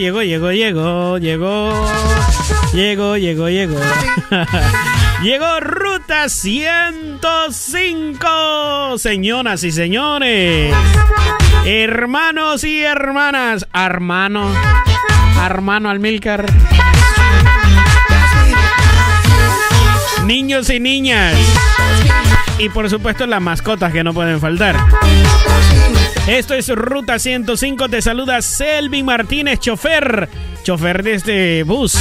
[0.00, 1.86] llegó, llegó, llegó, llegó,
[2.72, 3.48] llegó, llegó.
[3.48, 3.78] Llegó,
[5.22, 10.74] llegó, Ruta 105, señoras y señores.
[11.66, 13.66] Hermanos y hermanas.
[13.74, 14.50] Hermano.
[15.44, 16.46] Hermano Almilcar.
[20.24, 21.36] Niños y niñas.
[22.58, 24.76] Y por supuesto las mascotas que no pueden faltar.
[26.26, 27.88] Esto es Ruta 105.
[27.88, 30.28] Te saluda Selvin Martínez, chofer.
[30.62, 31.96] Chofer de este bus.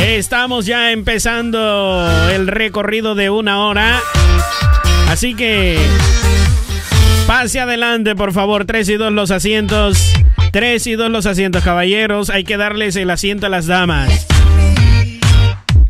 [0.00, 4.00] Estamos ya empezando el recorrido de una hora.
[5.08, 5.78] Así que
[7.26, 8.64] pase adelante, por favor.
[8.64, 10.12] Tres y dos los asientos.
[10.52, 12.30] Tres y dos los asientos, caballeros.
[12.30, 14.26] Hay que darles el asiento a las damas.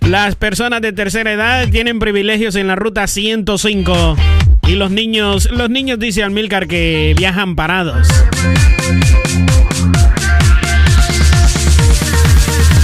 [0.08, 4.16] Las personas de tercera edad tienen privilegios en la ruta 105.
[4.68, 8.06] Y los niños, los niños dice Almilcar que viajan parados.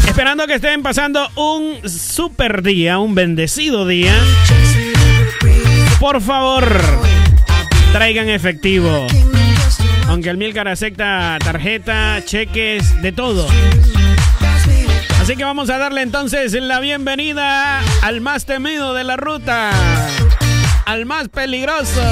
[0.07, 4.15] Esperando que estén pasando un super día, un bendecido día.
[6.01, 6.67] Por favor,
[7.93, 9.07] traigan efectivo.
[10.09, 13.47] Aunque Almilcar acepta tarjeta, cheques, de todo.
[15.21, 19.71] Así que vamos a darle entonces la bienvenida al más temido de la ruta,
[20.87, 22.03] al más peligroso.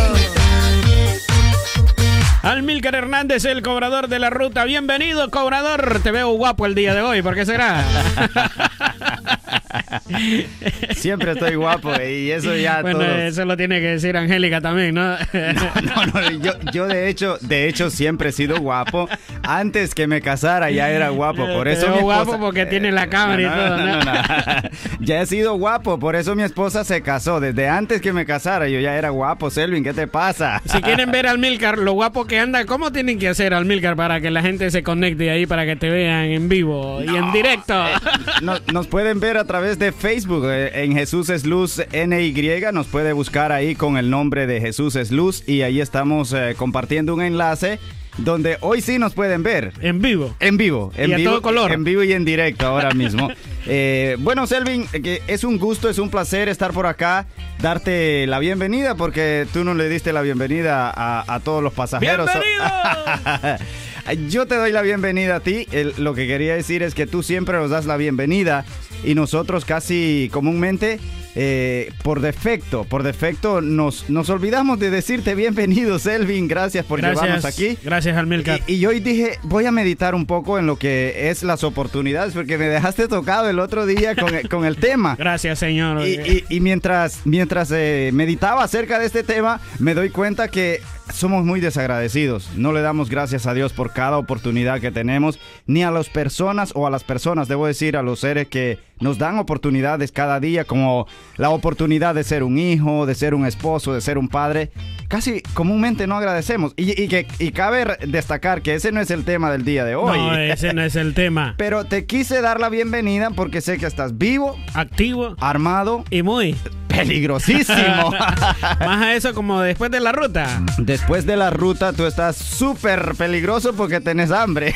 [2.42, 4.64] Almilcar Hernández, el cobrador de la ruta.
[4.64, 6.00] Bienvenido, cobrador.
[6.02, 7.22] Te veo guapo el día de hoy.
[7.22, 7.84] ¿Por qué será?
[10.94, 15.16] Siempre estoy guapo y eso ya Bueno, eso lo tiene que decir Angélica también, ¿no?
[15.22, 19.08] No, no, yo, yo, de hecho, de hecho siempre he sido guapo.
[19.42, 22.02] Antes que me casara ya era guapo, por eso esposa...
[22.02, 24.70] guapo porque tiene la cámara y todo, ¿no?
[25.00, 27.40] Ya he sido guapo, por eso mi esposa se casó.
[27.40, 30.62] Desde antes que me casara yo ya era guapo, Selvin, ¿qué te pasa?
[30.64, 33.96] Si quieren ver al Milcar, lo guapo que anda, ¿cómo tienen que hacer al Milcar
[33.96, 37.32] para que la gente se conecte ahí para que te vean en vivo y en
[37.32, 37.74] directo?
[37.86, 42.32] Eh, nos pueden ver a través de Facebook eh, en Jesús es Luz NY.
[42.72, 46.54] Nos puede buscar ahí con el nombre de Jesús es Luz y ahí estamos eh,
[46.56, 47.78] compartiendo un enlace
[48.18, 49.72] donde hoy sí nos pueden ver.
[49.80, 50.34] En vivo.
[50.40, 50.92] En vivo.
[50.96, 51.72] En y vivo, a todo color.
[51.72, 53.30] En vivo y en directo ahora mismo.
[53.66, 57.26] eh, bueno, Selvin, que es un gusto, es un placer estar por acá,
[57.60, 62.28] darte la bienvenida, porque tú no le diste la bienvenida a, a todos los pasajeros.
[62.30, 63.58] ¡Bienvenido!
[64.28, 65.66] Yo te doy la bienvenida a ti.
[65.70, 68.64] El, lo que quería decir es que tú siempre nos das la bienvenida
[69.04, 70.98] y nosotros casi comúnmente,
[71.34, 76.46] eh, por defecto, por defecto, nos, nos olvidamos de decirte bienvenido, Selvin.
[76.46, 77.78] Gracias por gracias, llevarnos aquí.
[77.82, 78.60] Gracias, Almilcar.
[78.66, 82.34] Y, y hoy dije, voy a meditar un poco en lo que es las oportunidades,
[82.34, 85.14] porque me dejaste tocado el otro día con, el, con el tema.
[85.18, 86.06] Gracias, señor.
[86.06, 90.80] Y, y, y mientras, mientras eh, meditaba acerca de este tema, me doy cuenta que
[91.12, 92.50] somos muy desagradecidos.
[92.56, 96.72] No le damos gracias a Dios por cada oportunidad que tenemos, ni a las personas
[96.74, 100.64] o a las personas, debo decir, a los seres que nos dan oportunidades cada día,
[100.64, 104.70] como la oportunidad de ser un hijo, de ser un esposo, de ser un padre.
[105.08, 106.72] Casi comúnmente no agradecemos.
[106.76, 109.96] Y, y que, y cabe destacar que ese no es el tema del día de
[109.96, 110.18] hoy.
[110.18, 111.54] No, ese no es el tema.
[111.58, 116.56] Pero te quise dar la bienvenida porque sé que estás vivo, activo, armado y muy
[116.92, 118.10] peligrosísimo.
[118.80, 120.62] Más a eso como después de la ruta.
[120.78, 124.74] Después de la ruta tú estás súper peligroso porque tenés hambre.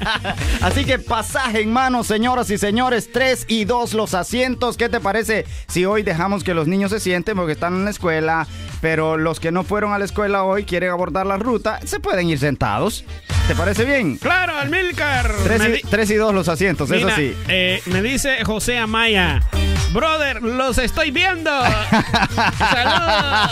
[0.60, 4.76] Así que pasaje en mano, señoras y señores, tres y dos los asientos.
[4.76, 7.90] ¿Qué te parece si hoy dejamos que los niños se sienten porque están en la
[7.90, 8.46] escuela,
[8.80, 12.28] pero los que no fueron a la escuela hoy quieren abordar la ruta, se pueden
[12.28, 13.04] ir sentados?
[13.46, 14.16] ¿Te parece bien?
[14.16, 15.30] Claro, Almilcar.
[15.44, 17.36] Tres y, tres y dos los asientos, Mira, eso sí.
[17.48, 19.42] Eh, me dice José Amaya,
[19.92, 21.43] brother, los estoy viendo.
[22.58, 23.50] Saludos.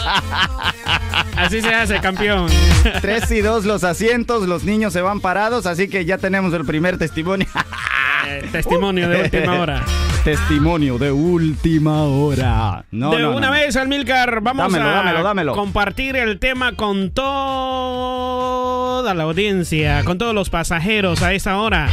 [1.37, 2.47] Así se hace, campeón.
[3.01, 6.65] Tres y dos los asientos, los niños se van parados, así que ya tenemos el
[6.65, 7.47] primer testimonio.
[8.25, 9.83] Eh, testimonio de última hora.
[10.23, 12.85] Testimonio de última hora.
[12.89, 13.51] No, de no, una no.
[13.53, 15.53] vez, Almilcar, vamos Dámelo, a dámelo, dámelo.
[15.53, 17.33] compartir el tema con toda
[19.13, 21.89] la audiencia, con todos los pasajeros a esta hora.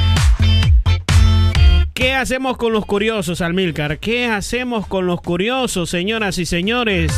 [1.95, 3.99] ¿Qué hacemos con los curiosos, Almilcar?
[3.99, 7.13] ¿Qué hacemos con los curiosos, señoras y señores?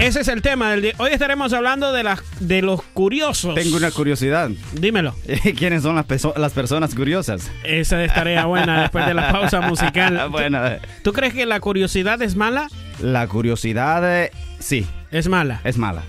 [0.00, 0.92] Ese es el tema del día.
[0.98, 3.54] Hoy estaremos hablando de, las de los curiosos.
[3.54, 4.50] Tengo una curiosidad.
[4.72, 5.14] Dímelo.
[5.56, 7.50] ¿Quiénes son las, peso- las personas curiosas?
[7.64, 10.28] Esa es tarea buena después de la pausa musical.
[10.30, 12.68] bueno, eh, ¿Tú crees que la curiosidad es mala?
[13.00, 15.60] la curiosidad, eh, sí, Es mala.
[15.64, 16.02] es mala.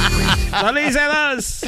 [0.59, 1.61] solo hice dos.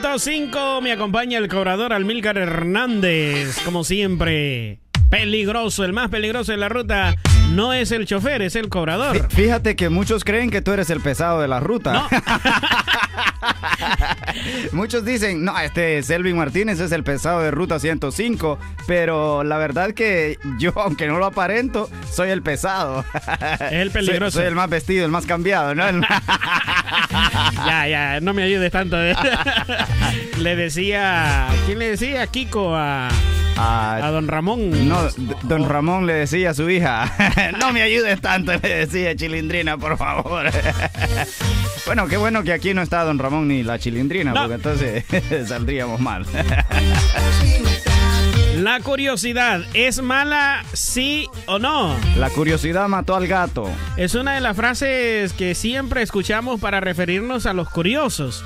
[0.00, 0.80] 105.
[0.80, 4.78] Me acompaña el cobrador Almílcar Hernández, como siempre.
[5.10, 7.16] peligroso, el más peligroso de la ruta
[7.54, 9.16] no es el chofer, es el cobrador.
[9.16, 11.92] Fí- Fíjate que muchos creen que tú eres el pesado de la ruta.
[11.92, 12.08] No.
[14.72, 19.92] Muchos dicen, no, este Selvin Martínez es el pesado de Ruta 105, pero la verdad
[19.92, 23.04] que yo, aunque no lo aparento, soy el pesado.
[23.60, 24.32] Es el peligroso.
[24.32, 25.86] Soy, soy el más vestido, el más cambiado, ¿no?
[25.88, 26.02] El-
[27.66, 28.96] Ya, ya, no me ayudes tanto.
[30.38, 32.26] le decía, ¿quién le decía?
[32.26, 33.08] Kiko a,
[33.58, 34.88] a Ah, don Ramón.
[34.88, 35.08] no,
[35.42, 37.12] don Ramón le decía a su hija,
[37.60, 40.46] no me ayudes tanto, le decía Chilindrina, por favor.
[41.86, 44.40] bueno, qué bueno que aquí no está don Ramón ni la Chilindrina, No.
[44.42, 45.04] porque entonces
[45.48, 46.24] saldríamos mal.
[48.56, 51.94] La curiosidad, ¿es mala sí o no?
[52.16, 53.70] la curiosidad mató al gato.
[53.96, 58.44] Es una de las frases que siempre escuchamos para referirnos a los curiosos.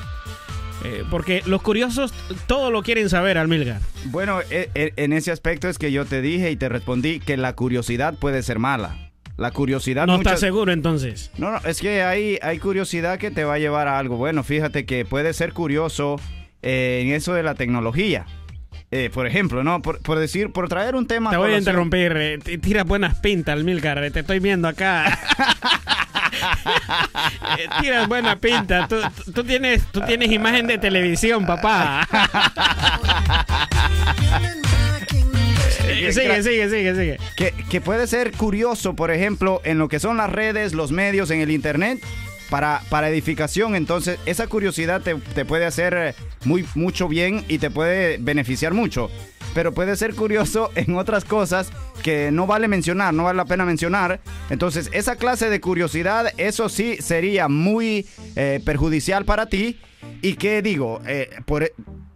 [0.84, 2.12] Eh, porque los curiosos
[2.46, 3.80] todo lo quieren saber, Almilgar.
[4.06, 7.36] Bueno, e- e- en ese aspecto es que yo te dije y te respondí que
[7.36, 8.96] la curiosidad puede ser mala.
[9.38, 11.30] La curiosidad No muchas- estás seguro entonces.
[11.38, 14.16] No, no, es que hay, hay curiosidad que te va a llevar a algo.
[14.16, 16.16] Bueno, fíjate que puede ser curioso
[16.62, 18.26] eh, en eso de la tecnología.
[18.90, 19.80] Eh, por ejemplo, ¿no?
[19.80, 21.30] Por, por decir, por traer un tema...
[21.30, 22.12] Te voy a interrumpir.
[22.14, 24.04] eh, t- Tiras buenas pintas, Almilcar.
[24.04, 25.18] eh, Te estoy viendo acá.
[27.58, 28.88] Eh, Tiras buena pinta.
[28.88, 28.96] Tú,
[29.34, 32.08] tú tienes, tú tienes imagen de televisión, papá.
[35.84, 37.18] Eh, sigue, sigue, sigue, sigue.
[37.36, 41.30] Que, que puede ser curioso, por ejemplo, en lo que son las redes, los medios,
[41.30, 42.00] en el internet,
[42.50, 43.76] para, para edificación.
[43.76, 48.74] Entonces, esa curiosidad te, te puede hacer eh, muy, mucho bien y te puede beneficiar
[48.74, 49.10] mucho.
[49.54, 51.70] Pero puede ser curioso en otras cosas
[52.02, 54.20] que no vale mencionar, no vale la pena mencionar.
[54.50, 58.06] Entonces, esa clase de curiosidad, eso sí sería muy
[58.36, 59.78] eh, perjudicial para ti.
[60.20, 61.70] Y que digo, Eh, por,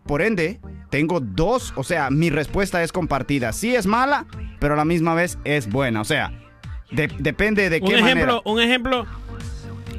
[0.07, 3.53] por ende, tengo dos, o sea, mi respuesta es compartida.
[3.53, 4.27] Sí es mala,
[4.61, 6.01] pero a la misma vez es buena.
[6.01, 6.33] O sea,
[6.91, 8.41] de- depende de Un qué ejemplo, manera.
[8.45, 9.07] un ejemplo.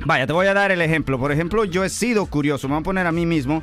[0.06, 1.20] Vaya, te voy a dar el ejemplo.
[1.20, 3.62] Por ejemplo, yo he sido curioso, me voy a poner a mí mismo.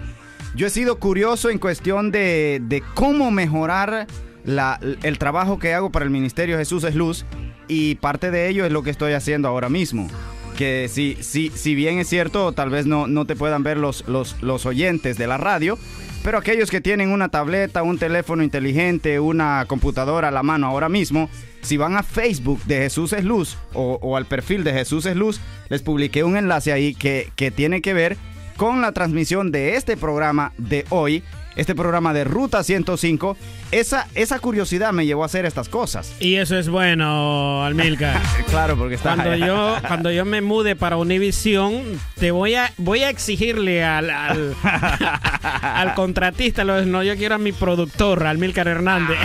[0.55, 4.07] Yo he sido curioso en cuestión de, de cómo mejorar
[4.45, 7.25] la- el trabajo que hago para el Ministerio Jesús es Luz.
[7.67, 10.09] Y parte de ello es lo que estoy haciendo ahora mismo.
[10.57, 14.07] Que si, si, si bien es cierto, tal vez no, no te puedan ver los,
[14.07, 15.77] los, los oyentes de la radio,
[16.23, 20.89] pero aquellos que tienen una tableta, un teléfono inteligente, una computadora a la mano ahora
[20.89, 21.29] mismo,
[21.63, 25.41] si van a Facebook de Jesús es Luz o, al perfil de Jesús es Luz,
[25.71, 28.17] les publiqué un enlace ahí que, que tiene que ver
[28.57, 31.23] con la transmisión de este programa de hoy,
[31.57, 33.37] este programa de Ruta 105.
[33.71, 36.15] Esa, esa curiosidad me llevó a hacer estas cosas.
[36.21, 38.21] Y eso es bueno, Almilcar.
[38.51, 39.15] Claro, porque está...
[39.15, 41.83] Cuando yo, cuando yo me mude para Univision,
[42.19, 44.55] te voy a, voy a exigirle al, al,
[45.63, 49.19] al contratista, no, yo quiero a mi productor, Almilcar Hernández.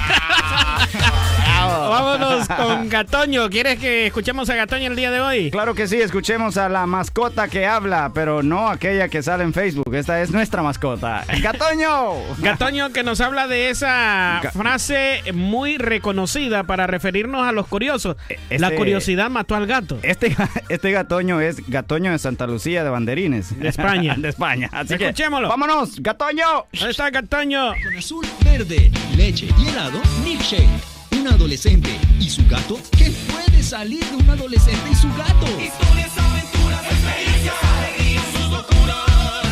[1.90, 3.50] Vámonos con Gatoño.
[3.50, 5.52] ¿Quieres que escuchemos a Gatoño el día de hoy?
[5.52, 9.54] Claro que sí, escuchemos a la mascota que habla, pero no aquella que sale en
[9.54, 9.94] Facebook.
[9.94, 11.24] Esta es nuestra mascota.
[11.42, 12.14] ¡Gatoño!
[12.40, 18.18] Gatoño que nos habla de esa Ga- frase muy reconocida para referirnos a los curiosos.
[18.50, 20.00] E- La este- curiosidad mató al gato.
[20.04, 20.36] Este,
[20.70, 23.58] este gatoño es Gatoño de Santa Lucía de Banderines.
[23.60, 24.16] De España.
[24.18, 24.70] de España.
[24.72, 25.50] Así que, Escuchémoslo.
[25.50, 26.66] ¡Vámonos, Gatoño!
[26.74, 27.74] ¿Dónde está Gatoño?
[27.84, 30.99] Con azul, verde, leche y helado, milkshake.
[31.12, 32.80] Un adolescente y su gato.
[32.98, 35.46] ¿Qué puede salir de un adolescente y su gato?
[35.62, 39.46] Historias, aventuras, experiencias, alegrías, sus locuras.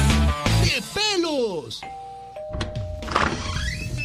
[0.64, 1.82] ¡De pelos!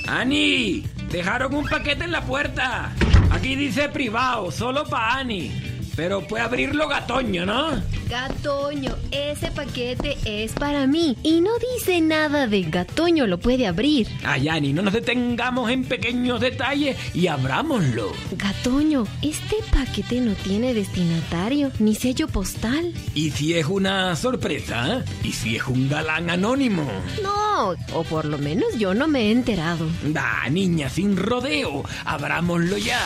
[0.09, 2.92] Ani, dejaron un paquete en la puerta.
[3.30, 5.72] Aquí dice privado, solo para Ani.
[5.96, 7.70] Pero puede abrirlo gatoño, ¿no?
[8.08, 11.16] Gatoño, ese paquete es para mí.
[11.22, 14.06] Y no dice nada de Gatoño lo puede abrir.
[14.25, 18.12] Ay, Ani, no nos detengamos en pequeños detalles y abrámoslo.
[18.32, 22.92] Gatoño, este paquete no tiene destinatario ni sello postal.
[23.14, 24.99] ¿Y si es una sorpresa?
[24.99, 25.04] ¿eh?
[25.25, 26.87] ¿Y si es un galán anónimo?
[27.22, 29.87] No, o por lo menos yo no me he enterado.
[30.04, 33.00] Da, niña, sin rodeo, abrámoslo ya.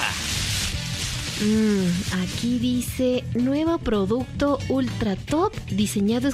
[1.40, 6.30] Mm, aquí dice nuevo producto ultra top diseñado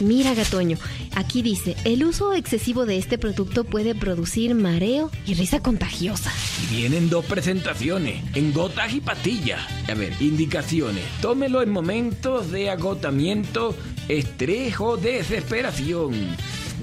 [0.00, 0.78] Mira, Gatoño,
[1.16, 6.32] aquí dice, el uso excesivo de este producto puede producir mareo y risa contagiosa.
[6.62, 9.60] Y vienen dos presentaciones, en gotas y pastillas.
[9.90, 11.02] A ver, indicaciones.
[11.20, 13.74] Tómelo en momentos de agotamiento,
[14.08, 16.14] estrés o desesperación.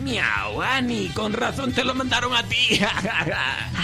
[0.03, 2.79] Miau, Ani, con razón te lo mandaron a ti.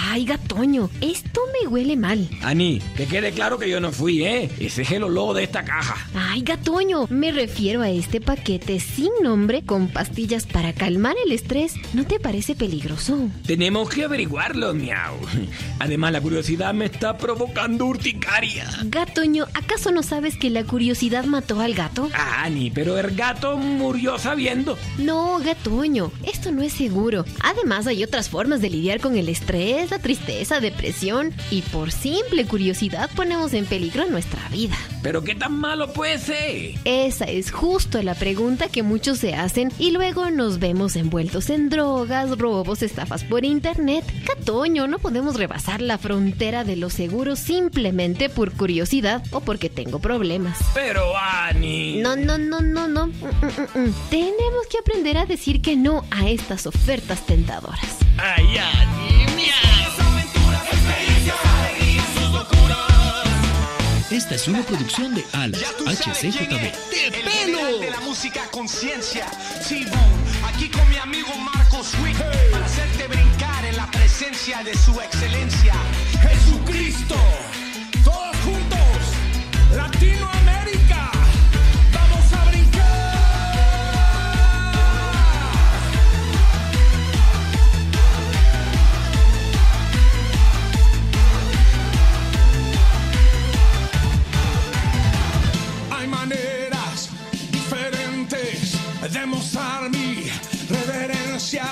[0.09, 2.27] Ay, Gatoño, esto me huele mal.
[2.43, 4.49] Ani, que quede claro que yo no fui, ¿eh?
[4.59, 5.95] Ese es el olor de esta caja.
[6.13, 11.75] Ay, Gatoño, me refiero a este paquete sin nombre con pastillas para calmar el estrés.
[11.93, 13.29] ¿No te parece peligroso?
[13.45, 15.15] Tenemos que averiguarlo, miau.
[15.79, 18.69] Además, la curiosidad me está provocando urticaria.
[18.83, 22.09] Gatoño, ¿acaso no sabes que la curiosidad mató al gato?
[22.13, 24.77] Ah, Ani, pero el gato murió sabiendo.
[24.97, 27.25] No, Gatoño, esto no es seguro.
[27.41, 32.45] Además, hay otras formas de lidiar con el estrés, la tristeza, depresión y por simple
[32.45, 34.75] curiosidad ponemos en peligro nuestra vida.
[35.03, 36.75] Pero qué tan malo puede ser.
[36.85, 41.69] Esa es justo la pregunta que muchos se hacen y luego nos vemos envueltos en
[41.69, 44.05] drogas, robos, estafas por internet.
[44.25, 49.99] Catoño, no podemos rebasar la frontera de lo seguro simplemente por curiosidad o porque tengo
[49.99, 50.57] problemas.
[50.73, 51.97] Pero, Ani.
[52.01, 53.07] No, no, no, no, no.
[53.07, 53.93] Mm, mm, mm, mm.
[54.09, 57.97] Tenemos que aprender a decir que no a estas ofertas tentadoras.
[64.09, 66.49] Esta es una producción de Alas HCJB.
[66.49, 67.79] ¡De pelo!
[67.79, 69.25] De la música conciencia.
[69.67, 72.17] T-Bone, aquí con mi amigo Marcos Wick
[72.51, 75.73] para hacerte brincar en la presencia de su excelencia.
[76.21, 77.15] Jesucristo,
[99.31, 100.29] mostrar mi
[100.69, 101.65] reverencia,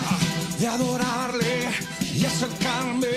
[0.60, 1.70] de adorarle
[2.16, 3.08] y acercarme,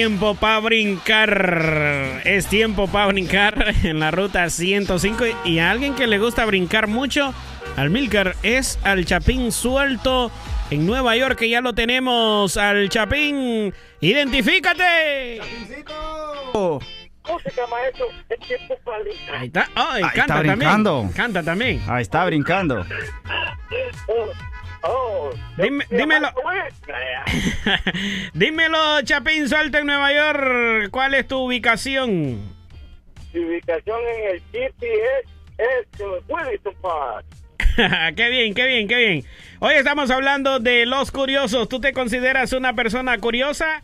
[0.00, 2.22] tiempo para brincar.
[2.24, 5.24] Es tiempo para brincar en la ruta 105.
[5.44, 7.34] Y a alguien que le gusta brincar mucho,
[7.76, 10.30] al Milcar, es al Chapín suelto
[10.70, 12.56] en Nueva York, que ya lo tenemos.
[12.56, 15.42] Al Chapín, identifícate.
[16.54, 16.80] Oh,
[17.28, 19.34] Música, maestro, es tiempo para brincar.
[19.34, 19.68] Ahí está.
[19.74, 20.58] Ay, Ahí canta está también.
[20.58, 21.10] brincando.
[21.14, 21.82] Canta también.
[21.88, 22.86] ahí está brincando.
[24.82, 26.30] Oh, Dime- dímelo.
[28.34, 30.90] Dímelo, Chapín suelto en Nueva York.
[30.90, 32.40] ¿Cuál es tu ubicación?
[33.32, 35.24] Mi ubicación en el GPS
[35.58, 37.26] es en Williston Park.
[38.16, 39.24] qué bien, qué bien, qué bien.
[39.60, 41.68] Hoy estamos hablando de los curiosos.
[41.68, 43.82] ¿Tú te consideras una persona curiosa?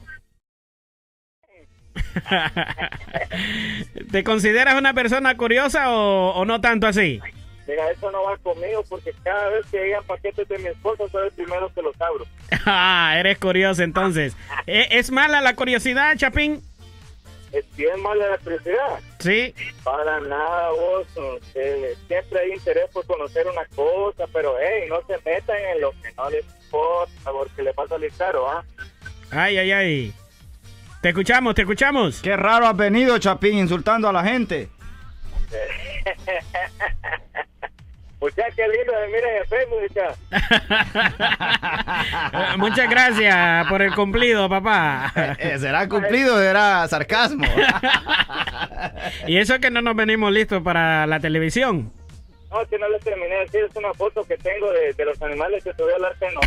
[4.11, 7.21] ¿Te consideras una persona curiosa o, o no tanto así?
[7.67, 11.27] Mira, eso no va conmigo porque cada vez que llegan paquetes de mi esposa soy
[11.27, 12.25] el primero que los abro.
[12.69, 14.37] Ah, eres curioso entonces.
[14.67, 16.63] ¿E- ¿Es mala la curiosidad, Chapín?
[17.53, 19.01] es bien mala la curiosidad.
[19.19, 19.55] Sí.
[19.83, 21.07] Para nada, vos.
[21.55, 25.93] eh, siempre hay interés por conocer una cosa, pero hey, no se metan en lo
[25.93, 28.63] que no les importa, porque le pasa salir caro, ¿ah?
[29.31, 30.13] Ay, ay, ay.
[31.01, 32.21] Te escuchamos, te escuchamos.
[32.21, 34.69] Qué raro has venido, Chapín, insultando a la gente.
[38.21, 39.47] Miren.
[42.33, 45.13] Eh, Muchas gracias por el cumplido, papá.
[45.39, 47.45] Eh, ¿Será cumplido o será sarcasmo?
[49.27, 51.93] Y eso que no nos venimos listos para la televisión.
[52.51, 55.21] No, que no les terminé de decir, es una foto que tengo de, de los
[55.23, 56.41] animales que subió al arte no.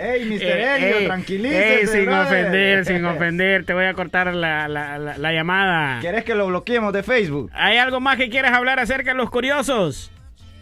[0.00, 0.42] ¡Ey, Mr.
[0.42, 2.22] Eh, Helio, ey, tranquilícese, ey, sin brother.
[2.26, 3.64] ofender, sin ofender.
[3.64, 6.00] Te voy a cortar la, la- la- la llamada.
[6.00, 7.50] ¿Quieres que lo bloqueemos de Facebook?
[7.54, 10.10] ¿Hay algo más que quieras hablar acerca de los curiosos?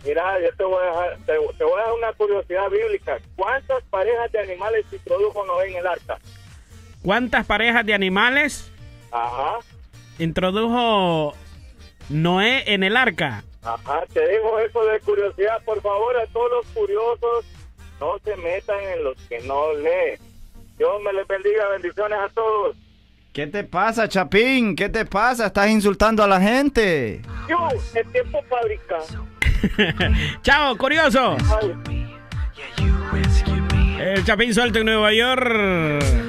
[0.04, 3.18] Mira, yo te voy a dejar, te, te voy a dar una curiosidad bíblica.
[3.34, 6.18] ¿Cuántas parejas de animales introdujo Noé en el arca?
[7.02, 8.70] ¿Cuántas parejas de animales
[9.10, 9.58] Ajá,
[10.18, 11.34] introdujo
[12.08, 13.42] Noé en el arca?
[13.62, 15.60] ajá, te digo eso de curiosidad.
[15.64, 17.44] Por favor, a todos los curiosos,
[18.00, 20.18] no se metan en los que no leen.
[20.78, 22.76] Dios me les bendiga, bendiciones a todos.
[23.32, 24.74] ¿Qué te pasa, Chapín?
[24.76, 25.46] ¿Qué te pasa?
[25.46, 27.20] Estás insultando a la gente.
[27.48, 28.98] Yo, el tiempo fábrica.
[30.42, 31.36] Chao, curioso.
[31.60, 31.76] Ay.
[34.00, 36.25] El Chapín suelto en Nueva York.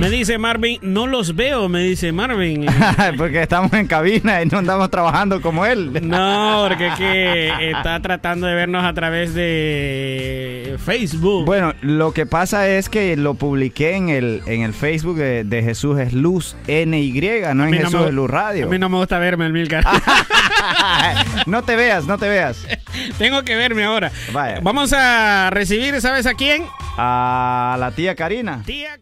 [0.00, 2.66] Me dice Marvin, no los veo, me dice Marvin.
[3.16, 5.90] Porque estamos en cabina y no andamos trabajando como él.
[6.06, 11.46] No, porque que está tratando de vernos a través de Facebook.
[11.46, 15.62] Bueno, lo que pasa es que lo publiqué en el, en el Facebook de, de
[15.62, 17.12] Jesús es Luz NY,
[17.54, 18.66] no en no Jesús me- es Luz Radio.
[18.66, 19.84] A mí no me gusta verme, el Milcar.
[21.46, 22.66] no te veas, no te veas.
[23.18, 24.10] Tengo que verme ahora.
[24.32, 24.60] Vaya.
[24.62, 26.64] Vamos a recibir, ¿sabes a quién?
[26.98, 28.62] A la tía Karina.
[28.64, 28.98] Tía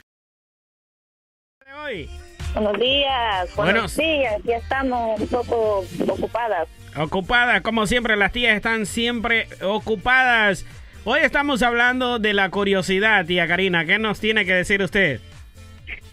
[2.55, 6.67] Buenos días, buenos Buenos- días, ya estamos un poco ocupadas.
[6.97, 10.65] Ocupadas, como siempre, las tías están siempre ocupadas.
[11.05, 13.85] Hoy estamos hablando de la curiosidad, tía Karina.
[13.85, 15.21] ¿Qué nos tiene que decir usted?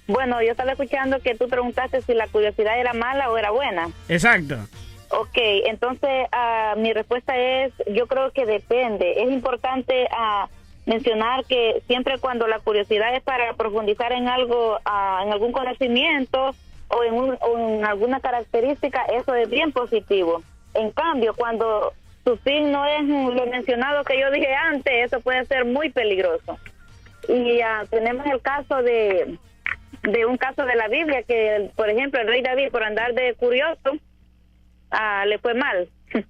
[0.08, 3.88] Bueno, yo estaba escuchando que tú preguntaste si la curiosidad era mala o era buena.
[4.10, 4.58] Exacto.
[5.10, 9.24] Ok, entonces ah, mi respuesta es, yo creo que depende.
[9.24, 10.50] Es importante ah,
[10.96, 16.54] mencionar que siempre cuando la curiosidad es para profundizar en algo, ah, en algún conocimiento
[16.90, 20.44] o en, un- o en alguna característica, eso es bien positivo.
[20.74, 21.94] En cambio, cuando
[22.26, 26.58] su fin no es lo mencionado que yo dije antes, eso puede ser muy peligroso.
[27.30, 29.38] Y ah, tenemos el caso de,
[30.04, 33.34] de un caso de la Biblia que, por ejemplo, el rey David, por andar de
[33.36, 33.92] curioso,
[34.92, 35.88] ah, le fue mal.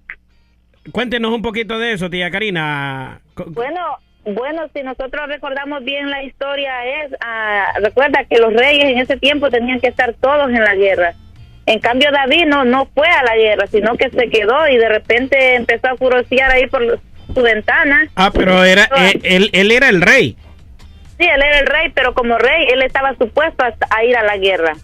[0.92, 3.20] Cuéntenos un poquito de eso, tía Karina.
[3.46, 3.80] Bueno,
[4.24, 9.16] bueno, si nosotros recordamos bien la historia es, ah, recuerda que los reyes en ese
[9.16, 11.14] tiempo tenían que estar todos en la guerra.
[11.66, 14.88] En cambio David no no fue a la guerra, sino que se quedó y de
[14.88, 17.00] repente empezó a curiosear ahí por
[17.34, 18.08] su ventana.
[18.16, 20.36] Ah, pero era eh, él, él era el rey.
[21.18, 24.24] Sí, él era el rey, pero como rey él estaba supuesto a, a ir a
[24.24, 24.74] la guerra.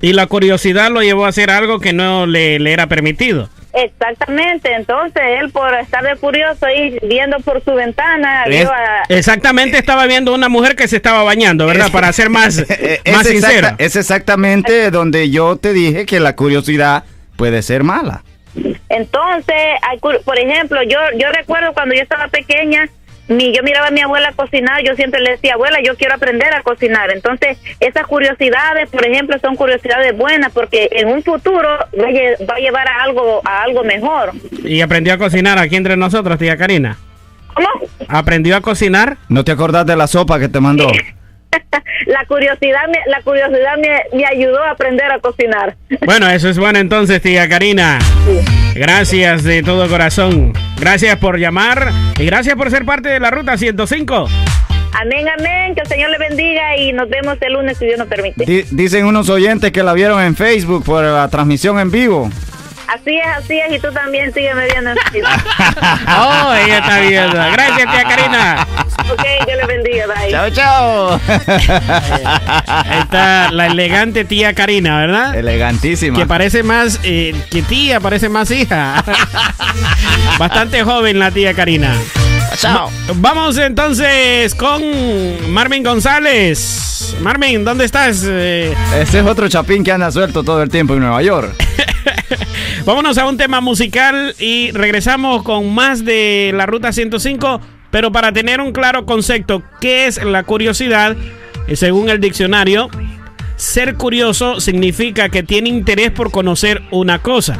[0.00, 3.48] Y la curiosidad lo llevó a hacer algo que no le, le era permitido.
[3.76, 9.02] Exactamente, entonces él por estar de curioso ahí viendo por su ventana, Es- vio a-
[9.10, 11.90] exactamente estaba viendo una mujer que se estaba bañando, ¿verdad?
[11.92, 13.68] Para ser más, más es, exacta- sincero.
[13.78, 17.04] es exactamente donde yo te dije que la curiosidad
[17.36, 18.24] puede ser mala.
[18.88, 19.54] Entonces,
[20.24, 22.88] por ejemplo, yo yo recuerdo cuando yo estaba pequeña,
[23.28, 26.52] mi, yo miraba a mi abuela cocinar, yo siempre le decía, abuela, yo quiero aprender
[26.54, 27.10] a cocinar.
[27.10, 32.48] Entonces, esas curiosidades, por ejemplo, son curiosidades buenas porque en un futuro va a, lle-
[32.48, 34.32] va a llevar a algo a algo mejor.
[34.64, 36.98] Y aprendió a cocinar aquí entre nosotros, tía Karina.
[37.54, 37.68] ¿Cómo?
[38.08, 39.16] ¿Aprendió a cocinar?
[39.28, 40.90] ¿No te acordás de la sopa que te mandó?
[42.06, 45.76] la curiosidad me, la curiosidad me, me ayudó a aprender a cocinar.
[46.06, 47.98] Bueno, eso es bueno entonces, tía Karina.
[48.74, 50.52] Gracias de todo corazón.
[50.78, 54.28] Gracias por llamar y gracias por ser parte de la Ruta 105.
[55.00, 58.08] Amén, amén, que el Señor le bendiga y nos vemos el lunes si Dios nos
[58.08, 58.44] permite.
[58.46, 62.30] Di- dicen unos oyentes que la vieron en Facebook por la transmisión en vivo.
[62.88, 65.28] Así es, así es, y tú también sígueme viendo en Facebook.
[66.18, 67.36] Oh, ella está viendo.
[67.36, 68.66] Gracias, tía Karina.
[69.10, 70.30] ok, Dios le bendiga, bye.
[70.30, 71.20] Chao, chao.
[72.68, 75.34] Ahí está la elegante tía Karina, ¿verdad?
[75.36, 76.16] Elegantísima.
[76.16, 79.02] Que parece más eh, que tía, parece más hija.
[80.38, 81.92] Bastante joven la tía Karina.
[82.56, 82.90] Chao.
[83.16, 84.82] Vamos entonces con
[85.52, 87.14] Marvin González.
[87.20, 88.24] Marvin, ¿dónde estás?
[88.26, 91.52] Eh, Ese es otro chapín que anda suelto todo el tiempo en Nueva York.
[92.86, 98.32] Vámonos a un tema musical y regresamos con más de la Ruta 105, pero para
[98.32, 101.16] tener un claro concepto, ¿qué es la curiosidad?
[101.66, 102.88] Eh, según el diccionario,
[103.56, 107.58] ser curioso significa que tiene interés por conocer una cosa.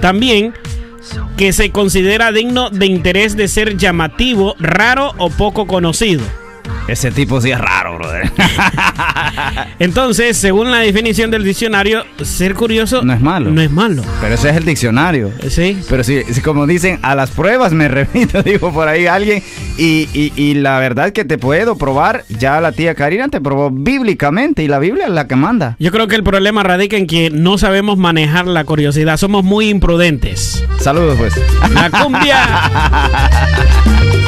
[0.00, 0.52] También
[1.36, 6.24] que se considera digno de interés de ser llamativo, raro o poco conocido.
[6.88, 8.32] Ese tipo sí es raro, brother.
[9.78, 13.50] Entonces, según la definición del diccionario, ser curioso No es malo.
[13.50, 14.02] No es malo.
[14.20, 15.30] Pero ese es el diccionario.
[15.48, 15.78] Sí.
[15.88, 19.42] Pero si, si como dicen, a las pruebas me remito, dijo por ahí alguien.
[19.76, 23.70] Y, y- y la verdad que te puedo probar, ya la tía Karina te probó
[23.70, 25.76] bíblicamente y la Biblia es la que manda.
[25.78, 29.16] Yo creo que el problema radica en que no sabemos manejar la curiosidad.
[29.16, 30.64] Somos muy imprudentes.
[30.80, 31.34] Saludos pues.
[31.72, 32.38] La cumbia.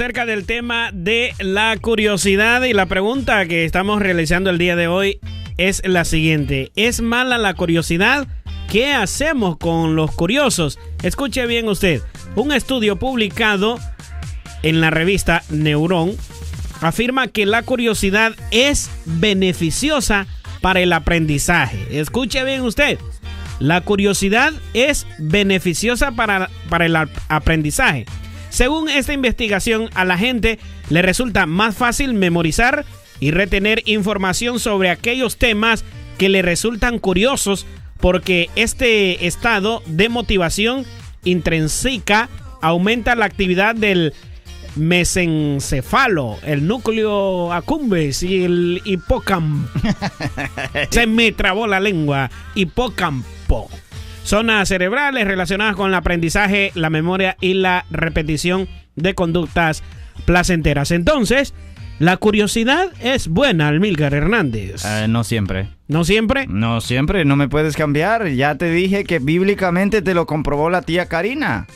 [0.00, 4.86] acerca del tema de la curiosidad y la pregunta que estamos realizando el día de
[4.86, 5.20] hoy
[5.58, 6.72] es la siguiente.
[6.74, 8.26] ¿Es mala la curiosidad?
[8.70, 10.78] ¿Qué hacemos con los curiosos?
[11.02, 12.00] Escuche bien usted.
[12.34, 13.78] Un estudio publicado
[14.62, 16.12] en la revista Neurón
[16.80, 20.26] afirma que la curiosidad es beneficiosa
[20.62, 22.00] para el aprendizaje.
[22.00, 22.98] Escuche bien usted.
[23.58, 28.06] La curiosidad es beneficiosa para, para el ap- aprendizaje.
[28.50, 30.58] Según esta investigación, a la gente
[30.90, 32.84] le resulta más fácil memorizar
[33.20, 35.84] y retener información sobre aquellos temas
[36.18, 37.66] que le resultan curiosos
[38.00, 40.84] porque este estado de motivación
[41.24, 42.28] intrínseca
[42.60, 44.14] aumenta la actividad del
[44.76, 49.68] mesencefalo, el núcleo accumbens y el hipocampo.
[50.90, 52.30] Se me trabó la lengua.
[52.54, 53.68] Hipocampo.
[54.30, 59.82] Zonas cerebrales relacionadas con el aprendizaje, la memoria y la repetición de conductas
[60.24, 60.92] placenteras.
[60.92, 61.52] Entonces,
[61.98, 64.84] la curiosidad es buena, Almilcar Hernández.
[64.84, 65.70] Eh, no siempre.
[65.88, 66.46] ¿No siempre?
[66.46, 68.28] No siempre, no me puedes cambiar.
[68.28, 71.66] Ya te dije que bíblicamente te lo comprobó la tía Karina.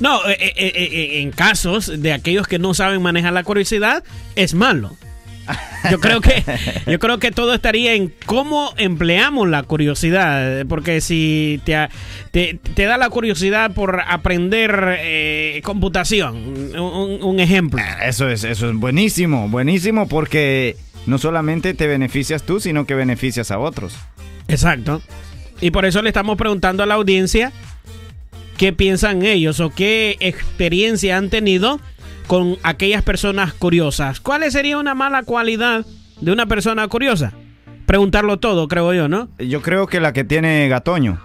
[0.00, 4.02] No, eh, eh, eh, eh, en casos de aquellos que no saben manejar la curiosidad,
[4.34, 4.96] es malo.
[5.90, 6.42] Yo creo que
[6.86, 11.88] yo creo que todo estaría en cómo empleamos la curiosidad, porque si te,
[12.32, 16.36] te, te da la curiosidad por aprender eh, computación,
[16.78, 17.80] un, un ejemplo.
[18.02, 23.50] Eso es, eso es buenísimo, buenísimo porque no solamente te beneficias tú, sino que beneficias
[23.50, 23.96] a otros.
[24.48, 25.02] Exacto.
[25.60, 27.52] Y por eso le estamos preguntando a la audiencia
[28.56, 31.80] qué piensan ellos o qué experiencia han tenido
[32.26, 34.20] con aquellas personas curiosas.
[34.20, 35.84] ¿Cuál sería una mala cualidad
[36.20, 37.32] de una persona curiosa?
[37.86, 39.28] Preguntarlo todo, creo yo, ¿no?
[39.38, 41.20] Yo creo que la que tiene Gatoño.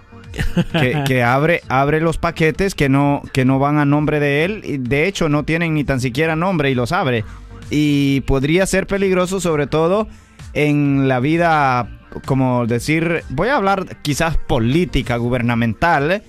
[0.72, 4.62] Que, que abre, abre los paquetes que no, que no van a nombre de él.
[4.64, 7.24] Y de hecho, no tienen ni tan siquiera nombre y los abre.
[7.70, 10.08] Y podría ser peligroso, sobre todo
[10.54, 11.88] en la vida,
[12.26, 16.22] como decir, voy a hablar quizás política, gubernamental.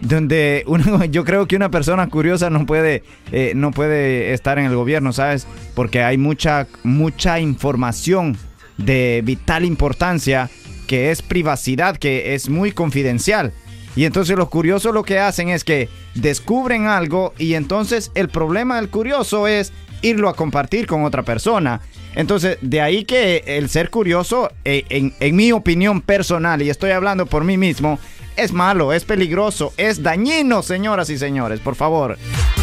[0.00, 4.66] Donde uno, yo creo que una persona curiosa no puede, eh, no puede estar en
[4.66, 5.46] el gobierno, ¿sabes?
[5.74, 8.36] Porque hay mucha, mucha información
[8.76, 10.50] de vital importancia
[10.86, 13.52] que es privacidad, que es muy confidencial.
[13.96, 18.76] Y entonces los curiosos lo que hacen es que descubren algo y entonces el problema
[18.76, 21.80] del curioso es irlo a compartir con otra persona.
[22.14, 26.90] Entonces, de ahí que el ser curioso, eh, en, en mi opinión personal, y estoy
[26.90, 27.98] hablando por mí mismo,
[28.40, 31.60] es malo, es peligroso, es dañino, señoras y señores.
[31.60, 32.18] Por favor,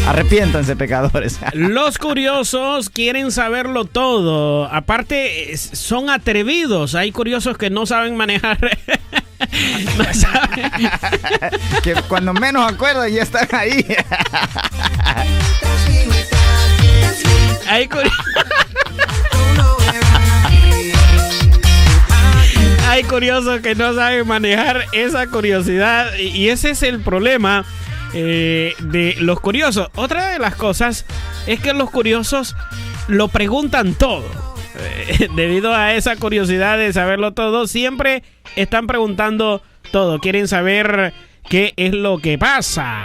[0.08, 1.40] arrepiéntanse, pecadores.
[1.54, 4.66] Los curiosos quieren saberlo todo.
[4.66, 6.96] Aparte, son atrevidos.
[6.96, 8.58] Hay curiosos que no saben manejar.
[9.98, 10.72] No saben.
[11.84, 13.86] que cuando menos acuerdan ya están ahí.
[17.68, 18.12] Hay, curi-
[22.88, 27.65] Hay curiosos que no saben manejar esa curiosidad y ese es el problema
[28.13, 29.89] eh, de los curiosos.
[29.95, 31.06] Otra de las cosas
[31.45, 32.56] es que los curiosos
[33.08, 34.23] lo preguntan todo.
[34.80, 38.23] Eh, Debido a esa curiosidad de saberlo todo, siempre
[38.56, 40.19] están preguntando todo.
[40.19, 41.13] Quieren saber
[41.50, 43.04] qué es lo que pasa.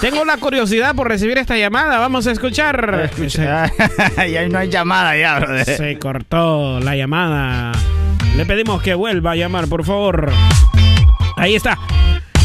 [0.00, 1.98] Tengo la curiosidad por recibir esta llamada.
[1.98, 3.10] Vamos a escuchar.
[3.18, 5.64] y ahí no hay llamada ya, brother.
[5.64, 7.72] Se cortó la llamada.
[8.36, 10.32] Le pedimos que vuelva a llamar, por favor.
[11.36, 11.78] Ahí está.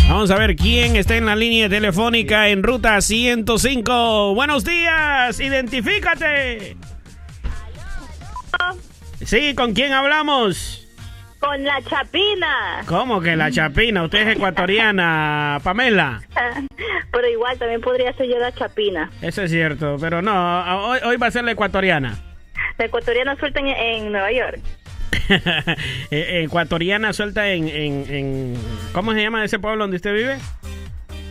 [0.10, 4.36] Vamos a ver quién está en la línea telefónica en ruta 105.
[4.36, 6.78] Buenos días, identifícate.
[9.24, 10.88] Sí, ¿con quién hablamos?
[11.40, 12.84] Con la chapina.
[12.86, 14.04] ¿Cómo que la chapina?
[14.04, 16.22] Usted es ecuatoriana, Pamela.
[17.12, 19.10] Pero igual también podría ser yo la chapina.
[19.22, 22.16] Eso es cierto, pero no, hoy, hoy va a ser la ecuatoriana.
[22.78, 24.60] La ecuatoriana suelta en, en Nueva York.
[26.12, 28.58] Eh, ecuatoriana suelta en, en, en-
[28.94, 30.38] ¿Cómo se llama ese pueblo donde usted vive?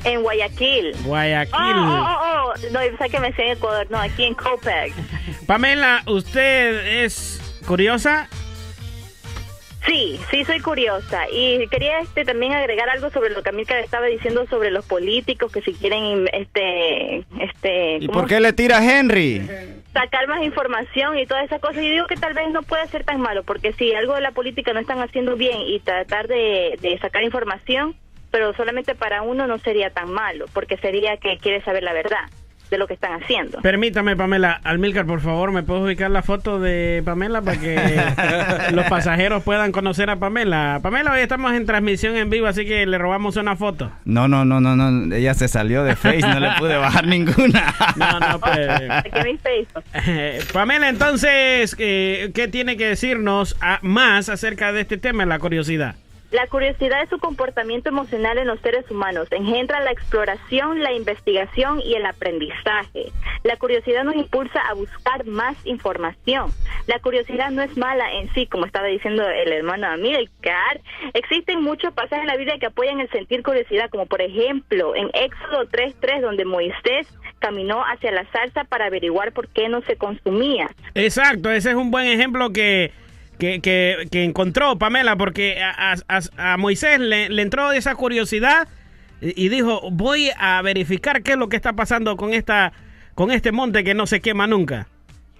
[0.04, 0.94] En Guayaquil.
[1.04, 1.54] Guayaquil.
[1.58, 2.72] Oh, oh, oh, oh.
[2.72, 3.86] No, yo pensaba que me decía en Ecuador.
[3.90, 4.92] No, aquí en Copec.
[5.46, 8.28] Pamela, ¿usted es curiosa?
[9.86, 14.06] Sí, sí soy curiosa y quería este también agregar algo sobre lo que Amílcar estaba
[14.06, 18.20] diciendo sobre los políticos que si quieren este este ¿Y ¿cómo?
[18.20, 19.48] por qué le tira a Henry?
[19.92, 21.82] sacar más información y todas esas cosas.
[21.82, 24.32] Y digo que tal vez no puede ser tan malo, porque si algo de la
[24.32, 27.96] política no están haciendo bien y tratar de, de sacar información,
[28.30, 32.28] pero solamente para uno no sería tan malo, porque sería que quiere saber la verdad
[32.70, 33.60] de lo que están haciendo.
[33.60, 34.60] Permítame, Pamela.
[34.64, 37.76] Almilcar, por favor, ¿me puedo ubicar la foto de Pamela para que
[38.72, 40.80] los pasajeros puedan conocer a Pamela?
[40.82, 43.90] Pamela, hoy estamos en transmisión en vivo, así que le robamos una foto.
[44.04, 45.14] No, no, no, no, no.
[45.14, 47.74] Ella se salió de Face, no le pude bajar ninguna.
[47.96, 48.68] No, no, pues.
[48.90, 49.10] Aquí
[49.42, 49.84] Facebook.
[49.94, 55.38] Eh, Pamela, entonces, eh, ¿qué tiene que decirnos a- más acerca de este tema, la
[55.38, 55.94] curiosidad?
[56.36, 59.26] La curiosidad es un comportamiento emocional en los seres humanos.
[59.30, 63.10] Engendra la exploración, la investigación y el aprendizaje.
[63.42, 66.50] La curiosidad nos impulsa a buscar más información.
[66.88, 70.82] La curiosidad no es mala en sí, como estaba diciendo el hermano Amilcar.
[71.14, 75.08] Existen muchos pasajes en la Biblia que apoyan el sentir curiosidad, como por ejemplo en
[75.14, 77.08] Éxodo 3.3, donde Moisés
[77.38, 80.68] caminó hacia la salsa para averiguar por qué no se consumía.
[80.94, 82.92] Exacto, ese es un buen ejemplo que,
[83.38, 88.68] que, que- que encontró Pamela, porque a, a- a Moisés le, le entró esa curiosidad
[89.20, 92.72] y, dijo, voy a verificar qué es lo que está pasando con, esta,
[93.14, 94.88] con este monte que no se quema nunca.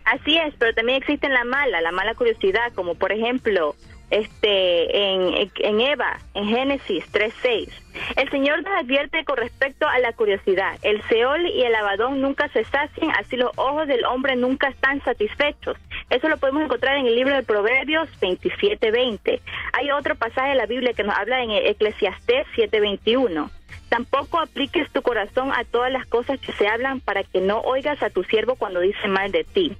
[0.04, 3.74] Así es, pero también existe la mala, la mala curiosidad, como por ejemplo,
[4.10, 7.70] este, en, en Eva, en Génesis 3.6.
[8.16, 10.78] El Señor nos advierte con respecto a la curiosidad.
[10.82, 15.02] El Seol y el Abadón nunca se sacian, así los ojos del hombre nunca están
[15.02, 15.76] satisfechos.
[16.10, 19.40] Eso lo podemos encontrar en el libro de Proverbios 27.20.
[19.72, 23.50] Hay otro pasaje de la Biblia que nos habla en Eclesiastés 7.21.
[23.88, 28.02] Tampoco apliques tu corazón a todas las cosas que se hablan para que no oigas
[28.02, 29.76] a tu siervo cuando dice mal de ti.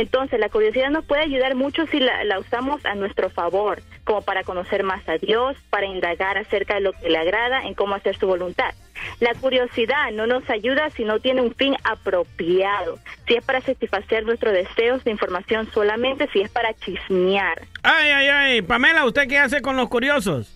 [0.00, 4.22] Entonces, la curiosidad nos puede ayudar mucho si la, la usamos a nuestro favor, como
[4.22, 7.96] para conocer más a Dios, para indagar acerca de lo que le agrada, en cómo
[7.96, 8.72] hacer su voluntad.
[9.20, 12.98] La curiosidad no nos ayuda si no tiene un fin apropiado,
[13.28, 17.60] si es para satisfacer nuestros deseos de información solamente, si es para chismear.
[17.82, 20.50] Ay, ay, ay, Pamela, ¿usted qué hace con los curiosos?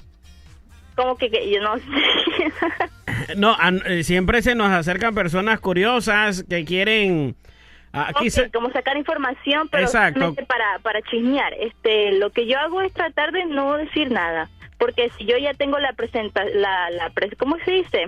[0.96, 1.84] Como que, que yo no sé.
[3.36, 7.36] No, eh, siempre se nos acercan personas curiosas que quieren...
[7.94, 10.34] Aquí se- como sacar información, pero Exacto.
[10.48, 11.54] para, para chismear.
[11.54, 15.54] Este, lo que yo hago es tratar de no decir nada, porque si yo ya
[15.54, 18.06] tengo la presenta, la, la pres- ¿cómo se dice?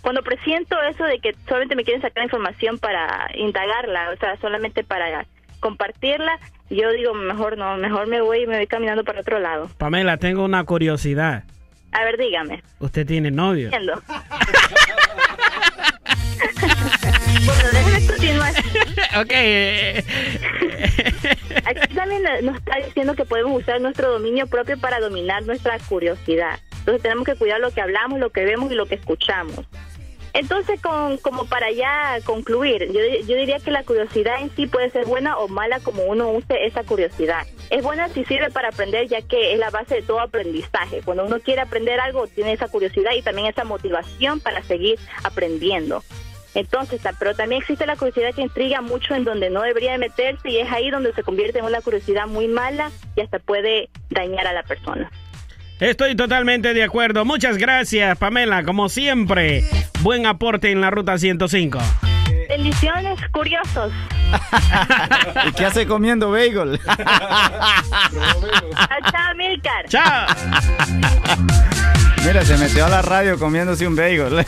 [0.00, 4.82] Cuando presiento eso de que solamente me quieren sacar información para indagarla, o sea, solamente
[4.82, 5.24] para
[5.60, 6.38] compartirla,
[6.70, 9.68] yo digo, mejor no, mejor me voy y me voy caminando para otro lado.
[9.78, 11.44] Pamela, tengo una curiosidad.
[11.92, 12.62] A ver, dígame.
[12.80, 13.70] ¿Usted tiene novio?
[19.20, 19.32] ok.
[21.64, 26.58] Aquí también nos está diciendo que podemos usar nuestro dominio propio para dominar nuestra curiosidad.
[26.78, 29.64] Entonces tenemos que cuidar lo que hablamos, lo que vemos y lo que escuchamos.
[30.34, 35.04] Entonces, con, como para ya concluir, yo diría que la curiosidad en sí puede ser
[35.04, 37.46] buena o mala como uno use esa curiosidad.
[37.68, 41.02] Es buena si sirve para aprender, ya que es la base de todo aprendizaje.
[41.04, 46.02] Cuando uno quiere aprender algo, tiene esa curiosidad y también esa motivación para seguir aprendiendo.
[46.54, 50.50] Entonces, pero también existe la curiosidad que intriga mucho en donde no debería de meterse
[50.50, 54.46] y es ahí donde se convierte en una curiosidad muy mala y hasta puede dañar
[54.46, 55.10] a la persona.
[55.80, 57.24] Estoy totalmente de acuerdo.
[57.24, 58.62] Muchas gracias, Pamela.
[58.62, 59.64] Como siempre,
[60.00, 61.80] buen aporte en la Ruta 105.
[62.48, 63.92] Bendiciones, curiosos.
[65.48, 66.78] ¿Y qué hace comiendo bagel?
[66.84, 67.00] Chao,
[69.10, 69.88] chao, Milcar.
[69.88, 70.26] Chao.
[72.24, 74.44] Mira, se metió a la radio comiéndose un bagel.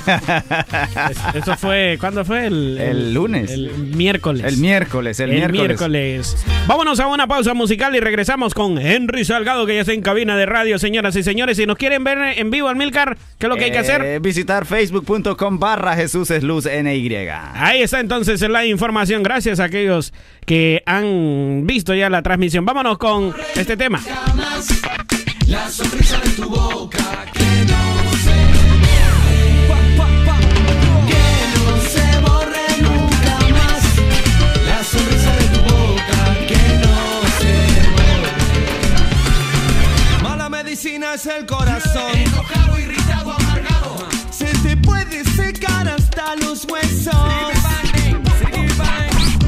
[1.34, 2.46] Eso fue, ¿cuándo fue?
[2.46, 3.50] El, El lunes.
[3.50, 4.44] El miércoles.
[4.44, 5.66] El miércoles, el, El miércoles.
[5.68, 6.36] miércoles.
[6.68, 10.36] Vámonos a una pausa musical y regresamos con Henry Salgado, que ya está en cabina
[10.36, 11.56] de radio, señoras y señores.
[11.56, 14.02] Si nos quieren ver en vivo al Milcar, ¿qué es lo que hay que hacer?
[14.04, 17.14] Eh, visitar facebook.com barra Jesús es luz NY.
[17.54, 19.22] Ahí está entonces la información.
[19.24, 20.12] Gracias a aquellos
[20.46, 22.64] que han visto ya la transmisión.
[22.64, 24.00] Vámonos con este tema.
[25.46, 27.26] La sonrisa de tu boca
[41.12, 47.14] es el corazón Enojado, irritado, amargado Se te puede secar hasta los huesos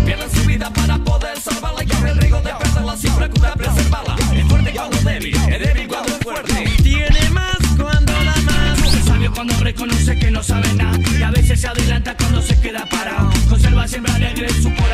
[0.04, 4.16] Pierden su vida para poder salvarla y corre el riesgo de perderla sin procurar preservarla.
[4.32, 6.64] Es fuerte cuando es débil, es débil cuando es fuerte.
[6.82, 8.94] Tiene más cuando la más.
[8.94, 12.61] Es sabio cuando reconoce que no sabe nada y a veces se adelanta cuando se
[12.61, 13.30] queda parado.
[13.48, 14.86] Conserva siempre alegre su corazón.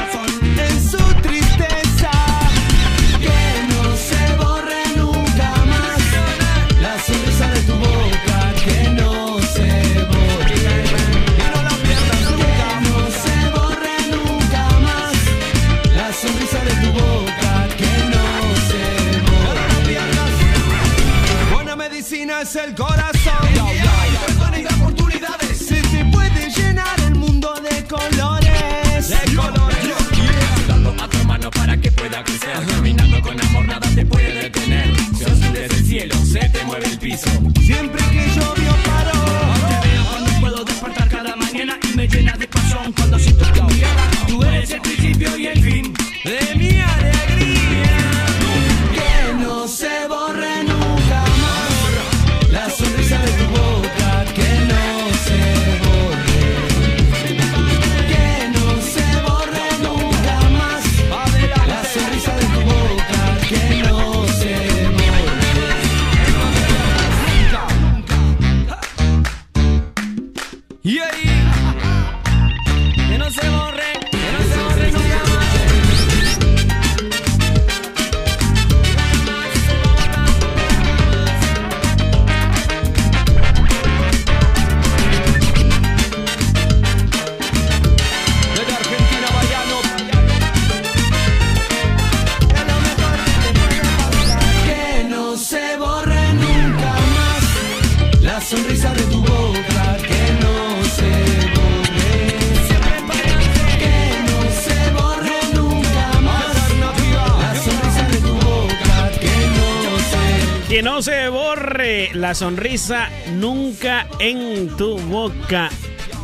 [112.22, 115.68] La sonrisa nunca en tu boca.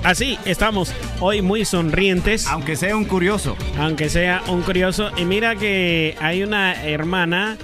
[0.05, 2.47] Así estamos hoy muy sonrientes.
[2.47, 3.57] Aunque sea un curioso.
[3.81, 5.11] Aunque sea un curioso.
[5.17, 7.57] Y mira que hay una hermana,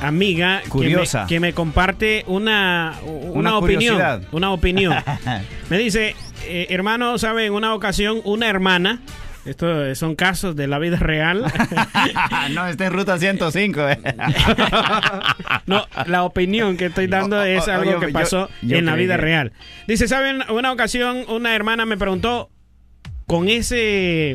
[0.00, 1.26] amiga, que me- Curiosa.
[1.28, 3.96] Que, me, comparte una, una, Una opinión.
[3.96, 4.22] curiosidad.
[4.32, 4.96] Una opinión.
[5.68, 7.44] me dice, eh, hermano, ¿sabe?
[7.44, 9.00] En una ocasión, una hermana.
[9.46, 11.44] Estos son casos de la vida real.
[12.52, 13.88] no, está en ruta 105.
[13.88, 13.98] eh.
[15.66, 19.14] No, la opinión que estoy dando es algo yo- que pasó yo en la vida
[19.16, 19.52] que- real.
[19.86, 20.42] Dice, ¿saben?
[20.50, 22.50] Una ocasión una hermana me preguntó
[23.26, 24.32] con ese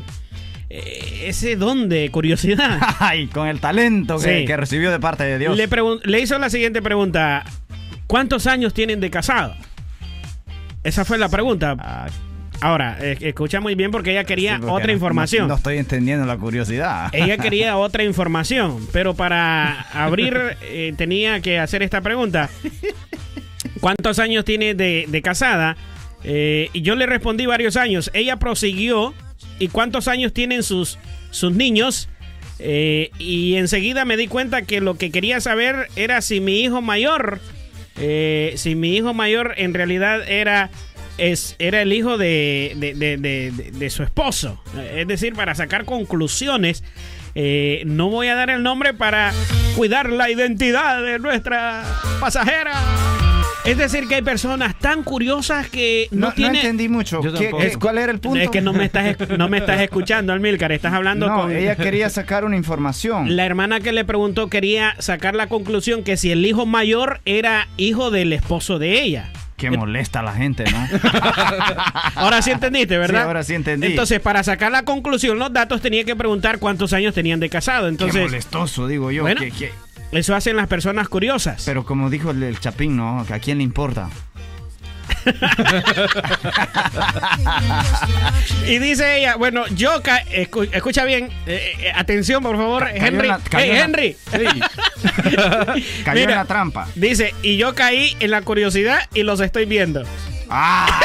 [0.69, 2.79] eh, ese don de curiosidad.
[2.99, 4.45] Ay, con el talento que, Sí.
[4.45, 5.57] que recibió de parte de Dios.
[6.03, 7.43] Le hizo la siguiente pregunta.
[8.07, 9.55] ¿Cuántos años tienen de casado?
[10.83, 11.75] Esa fue la pregunta.
[11.79, 12.07] Ah,
[12.61, 15.43] Ahora, eh, escucha muy bien porque ella quería sí, porque otra no- información.
[15.43, 17.09] No, no estoy entendiendo la curiosidad.
[17.13, 22.49] Ella quería otra información, pero para abrir eh, tenía que hacer esta pregunta.
[23.81, 25.75] ¿Cuántos años tiene de, de casada?
[26.23, 28.09] Eh, y yo le respondí varios años.
[28.13, 29.13] Ella prosiguió.
[29.59, 30.97] ¿Y cuántos años tienen sus,
[31.31, 32.09] sus niños?
[32.59, 36.81] Eh, y enseguida me di cuenta que lo que quería saber era si mi hijo
[36.81, 37.39] mayor,
[37.97, 40.71] si mi hijo mayor en realidad era,
[41.17, 44.61] es, era el hijo de, de- de- de- su esposo.
[44.93, 46.83] Es decir, para sacar conclusiones.
[47.37, 49.33] eh, no voy a dar el nombre para
[49.75, 51.83] cuidar la identidad de nuestra
[52.21, 52.73] pasajera.
[53.65, 57.21] Es decir, que hay personas tan curiosas que no, No, entendí mucho.
[57.23, 57.63] Yo ¿Qué- tampoco.
[57.63, 58.39] es- ¿Cuál era el punto?
[58.39, 60.71] Es que no me estás, no me estás escuchando, Almilcar.
[60.71, 61.51] Estás hablando No, con.
[61.51, 63.35] ella quería sacar una información.
[63.35, 67.67] La hermana que le preguntó quería sacar la conclusión que si el hijo mayor era
[67.75, 69.29] hijo del esposo de ella.
[69.57, 70.87] Qué molesta a la gente, ¿no?
[72.15, 73.21] Ahora sí entendiste, ¿verdad?
[73.21, 73.87] Sí, ahora sí entendí.
[73.87, 77.83] Entonces, para sacar la conclusión, los datos tenía que preguntar cuántos años tenían de casado.
[77.83, 79.21] Qué Entonces, molestoso, digo yo.
[79.21, 79.39] Bueno.
[79.39, 79.71] que- que-
[80.11, 81.63] eso hacen las personas curiosas.
[81.65, 83.21] Pero como dijo el, el Chapín, ¿no?
[83.29, 84.09] ¿A quién le importa?
[88.67, 93.27] Y dice ella, bueno, yo escu- escucha bien, eh, eh, atención por favor, cayó Henry.
[93.27, 94.17] la- cayó Hey, la- Henry.
[96.05, 96.31] Cayó Mira.
[96.31, 96.87] en la trampa.
[96.95, 100.03] Dice, y yo caí en la curiosidad y los estoy viendo.
[100.49, 100.99] ¡Ah!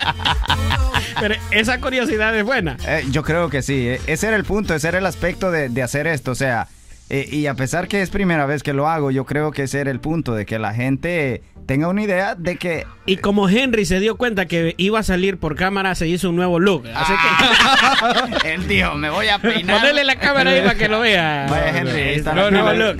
[1.20, 2.76] Pero esa curiosidad es buena.
[2.86, 3.88] Eh, yo creo que sí.
[4.06, 6.30] Ese era el punto, ese era el aspecto de, de hacer esto.
[6.30, 6.68] O sea,
[7.10, 9.80] eh, y a pesar que es primera vez que lo hago, yo creo que ese
[9.80, 12.86] era el punto, de que la gente tenga una idea de que...
[13.06, 16.36] Y como Henry se dio cuenta que iba a salir por cámara, se hizo un
[16.36, 16.84] nuevo look.
[16.94, 17.12] Así
[18.42, 19.78] que Él dijo, me voy a peinar.
[19.80, 21.46] ponele la cámara ahí para que lo vea.
[21.50, 22.98] Vaya, Henry, ahí está No, Nuevo look.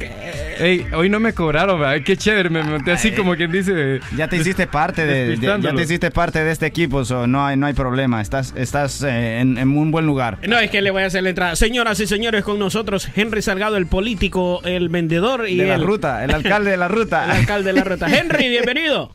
[0.59, 2.05] Ey, hoy no me cobraron, ¿verdad?
[2.05, 4.01] Qué chévere, me monté así como quien dice.
[4.17, 7.47] Ya te hiciste parte de, de- ya te hiciste parte de este equipo, so no
[7.47, 8.21] hay no hay problema.
[8.21, 10.37] Estás estás eh, en, en un buen lugar.
[10.47, 11.57] No, es que le voy a hacer la entrada.
[11.57, 15.83] Señoras y señores, con nosotros Henry Salgado, el político, el vendedor y De la el,
[15.83, 17.25] ruta, el alcalde de la el ruta.
[17.33, 18.07] alcalde de la ruta.
[18.15, 19.15] Henry, bienvenido.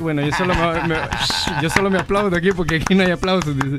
[0.00, 0.96] Bueno, yo solo me, me-
[1.62, 3.54] yo solo me aplaudo aquí porque aquí no hay aplausos.
[3.56, 3.78] dice.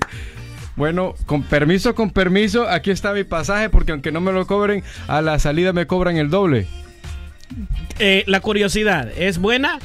[0.76, 4.84] Bueno, con permiso, con permiso, aquí está mi pasaje porque aunque no me lo cobren,
[5.08, 6.68] a la salida me cobran el doble.
[8.00, 9.80] Eh, la curiosidad, ¿es buena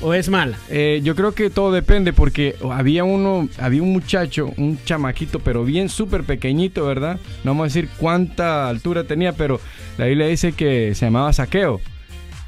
[0.00, 0.56] o es mala?
[0.70, 5.64] Eh, yo creo que todo depende porque había uno, había un muchacho, un chamaquito, pero
[5.64, 7.18] bien súper pequeñito, ¿verdad?
[7.44, 9.60] No vamos a decir cuánta altura tenía, pero
[9.98, 11.80] la Biblia dice que se llamaba Saqueo.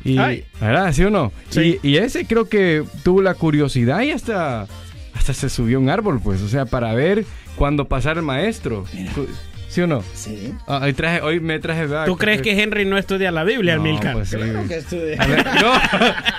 [0.07, 0.45] Y, Ay.
[0.61, 0.93] ¿Verdad?
[0.93, 1.33] ¿Sí o no?
[1.51, 1.79] Sí.
[1.83, 4.67] Y, y ese creo que tuvo la curiosidad y hasta,
[5.15, 7.25] hasta se subió a un árbol, pues, o sea, para ver
[7.57, 8.85] cuando pasara el maestro.
[9.69, 10.03] ¿Sí o no?
[10.15, 10.55] Sí.
[10.67, 11.83] Ah, hoy, traje, hoy me traje...
[11.83, 12.07] ¿verdad?
[12.07, 14.15] ¿Tú crees que Henry no estudia la Biblia, No, Almilcar?
[14.15, 15.19] pues sí, güey.
[15.19, 15.73] Al, no,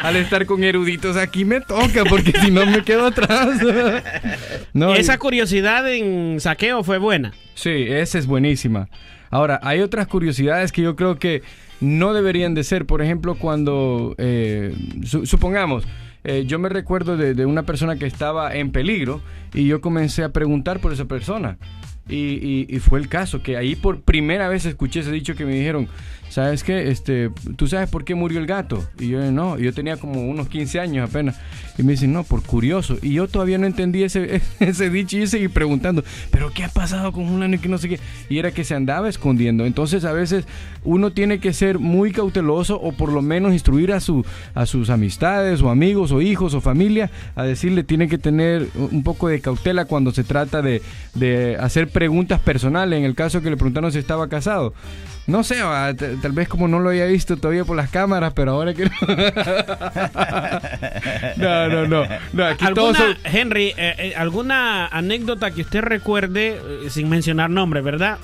[0.02, 3.60] al estar con eruditos aquí me toca, porque si no me quedo atrás.
[4.74, 7.34] No, Esa y- curiosidad en saqueo fue buena.
[7.56, 8.90] sí, esa es buenísima.
[9.30, 11.42] Ahora, hay otras curiosidades que yo creo que
[11.82, 12.86] no deberían de ser.
[12.86, 15.86] Por ejemplo, cuando, eh, su- supongamos,
[16.24, 19.22] eh, yo me recuerdo de, de una persona que estaba en peligro
[19.54, 21.58] y yo comencé a preguntar por esa persona.
[22.10, 25.46] Y, y- y fue el caso, que ahí por primera vez escuché ese dicho que
[25.46, 25.88] me dijeron,
[26.30, 26.90] ¿sabes qué?
[26.90, 28.84] Este, ¿Tú sabes por qué murió el gato?
[29.00, 31.40] Y yo, no, yo tenía como unos 15 años apenas.
[31.78, 32.98] Y me dicen, no, por curioso.
[33.02, 36.70] Y yo todavía no entendí ese, ese dicho y yo seguí preguntando, ¿pero qué ha
[36.70, 38.00] pasado con un y que no sé qué?
[38.30, 39.66] Y era que se andaba escondiendo.
[39.66, 40.46] Entonces a veces
[40.84, 44.90] uno tiene que ser muy cauteloso o por lo menos instruir a, su, a sus
[44.90, 49.40] amistades o amigos o hijos o familia a decirle, tiene que tener un poco de
[49.40, 50.82] cautela cuando se trata de,
[51.14, 52.98] de hacer preguntas personales.
[52.98, 54.74] En el caso que le preguntaron si estaba casado.
[55.28, 58.54] No sé, va, tal vez como no lo había visto todavía por las cámaras, pero
[58.54, 58.86] ahora que...
[61.38, 62.04] no, no, no.
[62.34, 67.10] no aquí todos ¿Alguna, son- Henry, eh, eh, alguna anécdota que usted recuerde, eh, sin
[67.10, 68.18] mencionar nombre, ¿verdad?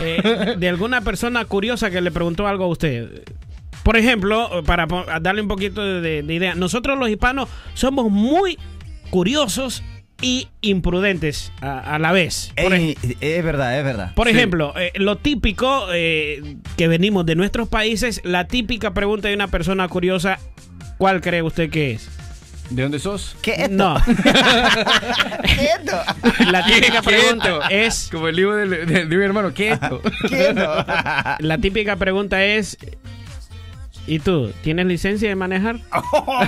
[0.00, 3.22] Eh, de alguna persona curiosa que le preguntó algo a usted.
[3.82, 4.86] Por ejemplo, para
[5.20, 8.58] darle un poquito de, de idea, nosotros los hispanos somos muy
[9.10, 9.82] curiosos
[10.22, 12.52] y imprudentes a, a la vez.
[12.62, 14.14] Por, Ey, es verdad, es verdad.
[14.14, 14.34] por Sí.
[14.36, 19.48] ejemplo, eh, lo típico eh, que venimos de nuestros países, la típica pregunta de una
[19.48, 20.38] persona curiosa,
[20.98, 22.08] ¿cuál cree usted que es?
[22.70, 23.36] ¿De dónde sos?
[23.42, 23.96] ¿Qué No.
[24.04, 25.98] Quieto.
[26.52, 30.00] La típica pregunta es Como el libro de, de- de mi hermano, quieto.
[30.28, 30.84] Quieto.
[31.40, 32.78] La típica pregunta es
[34.10, 35.76] ¿Y tú tienes licencia de manejar?
[35.92, 36.42] Oh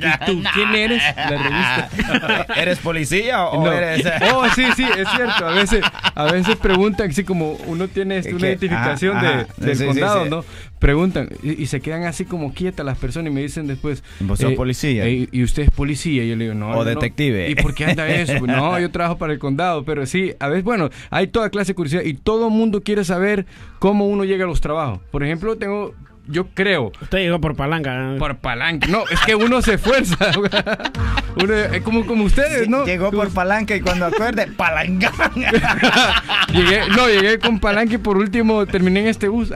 [0.00, 1.02] ¿Y tú quién eres?
[1.16, 2.46] La revista.
[2.56, 3.70] ¿Eres policía o No.
[3.72, 4.04] eres.?
[4.34, 5.46] Oh, sí, sí, es cierto.
[5.46, 8.46] A veces, a veces preguntan, así como uno tiene una ¿Qué?
[8.46, 9.46] identificación Ajá, de- ajá.
[9.58, 10.30] del Sí, sí, condado, sí.
[10.30, 10.44] ¿no?
[10.78, 14.02] Preguntan y, y se quedan así como quietas las personas y me dicen después.
[14.20, 15.06] ¿Vos sos policía?
[15.06, 16.24] eh, ¿Y usted es policía?
[16.24, 16.70] Y yo le digo, no.
[16.70, 16.84] O no.
[16.84, 17.48] detective.
[17.50, 18.40] ¿Y por qué anda eso?
[18.46, 21.74] No, yo trabajo para el condado, pero sí, a veces, bueno, hay toda clase de
[21.76, 23.44] curiosidad y todo mundo quiere saber
[23.78, 25.00] cómo uno llega a los trabajos.
[25.10, 25.94] Por ejemplo, tengo.
[26.26, 28.14] Yo creo, Usted llegó por palanca.
[28.18, 28.86] por palanca.
[28.88, 30.30] No, es que uno se esfuerza.
[31.42, 32.84] uno, es como, como ustedes, ¿no?
[32.86, 35.12] Llegó por palanca y cuando acuerde, palanca.
[36.54, 39.50] Llegué, no, llegué con palanque y por último terminé en este bus.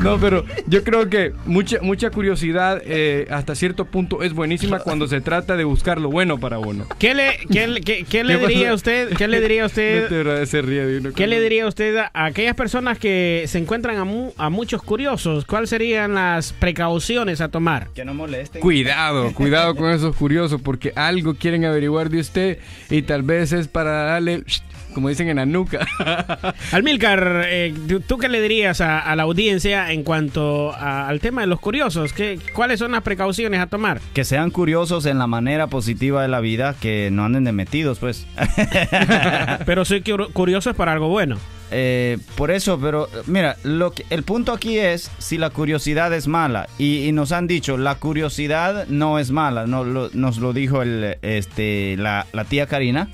[0.00, 5.06] no, pero yo creo que mucha, mucha curiosidad eh, hasta cierto punto es buenísima cuando
[5.08, 6.86] se trata de buscar lo bueno para uno.
[6.98, 9.08] ¿Qué le, qué, le- qué- qué le ¿Qué diría usted?
[9.16, 10.08] ¿Qué le diría No usted?
[10.08, 14.32] te se ríe ¿Qué le diría usted a aquellas personas que se encuentran a, mu-
[14.36, 15.31] a muchos curiosos?
[15.46, 17.88] ¿Cuáles serían las precauciones a tomar?
[17.94, 18.60] Que no molesten.
[18.60, 22.58] Cuidado, cuidado con esos curiosos porque algo quieren averiguar de usted
[22.90, 24.44] y tal vez es para darle,
[24.94, 25.86] como dicen en la nuca.
[26.72, 31.20] Almilcar, eh, ¿tú- ¿tú qué le dirías a, a la audiencia en cuanto a- al
[31.20, 32.12] tema de los curiosos?
[32.12, 34.00] ¿Qué, ¿Cuáles son las precauciones a tomar?
[34.14, 37.98] Que sean curiosos en la manera positiva de la vida, que no anden de metidos,
[37.98, 38.26] pues.
[39.66, 41.38] Pero soy cur- curioso es para algo bueno.
[41.72, 46.28] Eh, por eso, pero mira, lo que, el punto aquí es si la curiosidad es
[46.28, 46.68] mala.
[46.78, 49.66] Y, nos han dicho, la curiosidad no es mala.
[49.66, 53.08] Nos lo dijo este, la, tía Karina.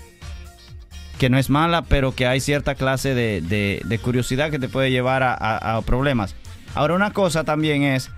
[1.18, 5.22] Que no es mala, pero que hay cierta clase de, curiosidad que te puede llevar
[5.22, 6.34] a, a- problemas.
[6.74, 8.10] Ahora, una cosa también es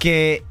[0.00, 0.42] que,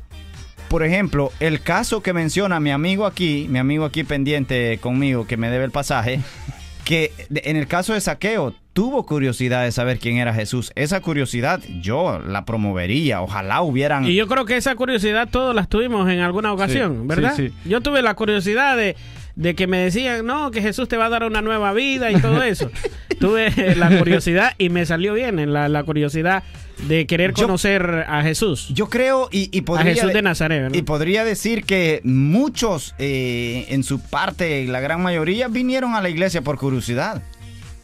[0.70, 5.36] por ejemplo, el caso que menciona mi amigo aquí, mi amigo aquí pendiente conmigo que
[5.36, 6.22] me debe el pasaje,
[6.86, 10.72] que en el caso de saqueo tuvo curiosidad de saber quién era Jesús.
[10.76, 13.24] Esa curiosidad yo la promovería.
[13.24, 14.06] Ojalá hubieran...
[14.06, 17.34] Y yo creo que esa curiosidad todos las tuvimos en alguna ocasión, Sí, ¿verdad?
[17.36, 17.54] sí, sí.
[17.68, 18.96] Yo tuve la curiosidad de,
[19.36, 22.22] de que me decían, no, que Jesús te va a dar una nueva vida y
[22.22, 22.70] todo eso.
[23.20, 26.44] tuve la curiosidad y me salió bien en la, la curiosidad
[26.88, 28.68] de querer Yo- conocer a Jesús.
[28.76, 29.96] Yo creo y, y a podría...
[29.96, 30.78] Jesús de Nazaret, ¿verdad?
[30.78, 36.10] Y podría decir que muchos, eh, en su parte, la gran mayoría, vinieron a la
[36.10, 37.24] iglesia por curiosidad.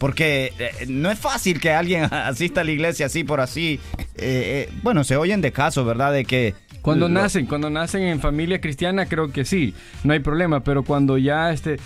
[0.03, 3.79] Porque eh, no es fácil que alguien asista a la iglesia así por así.
[4.17, 6.11] Eh, eh, bueno, se oyen de casos, ¿verdad?
[6.11, 6.55] De que...
[6.81, 9.73] Cuando lo- nacen, cuando nacen en familia cristiana, creo que sí,
[10.03, 10.61] no hay problema.
[10.61, 11.77] Pero cuando ya este,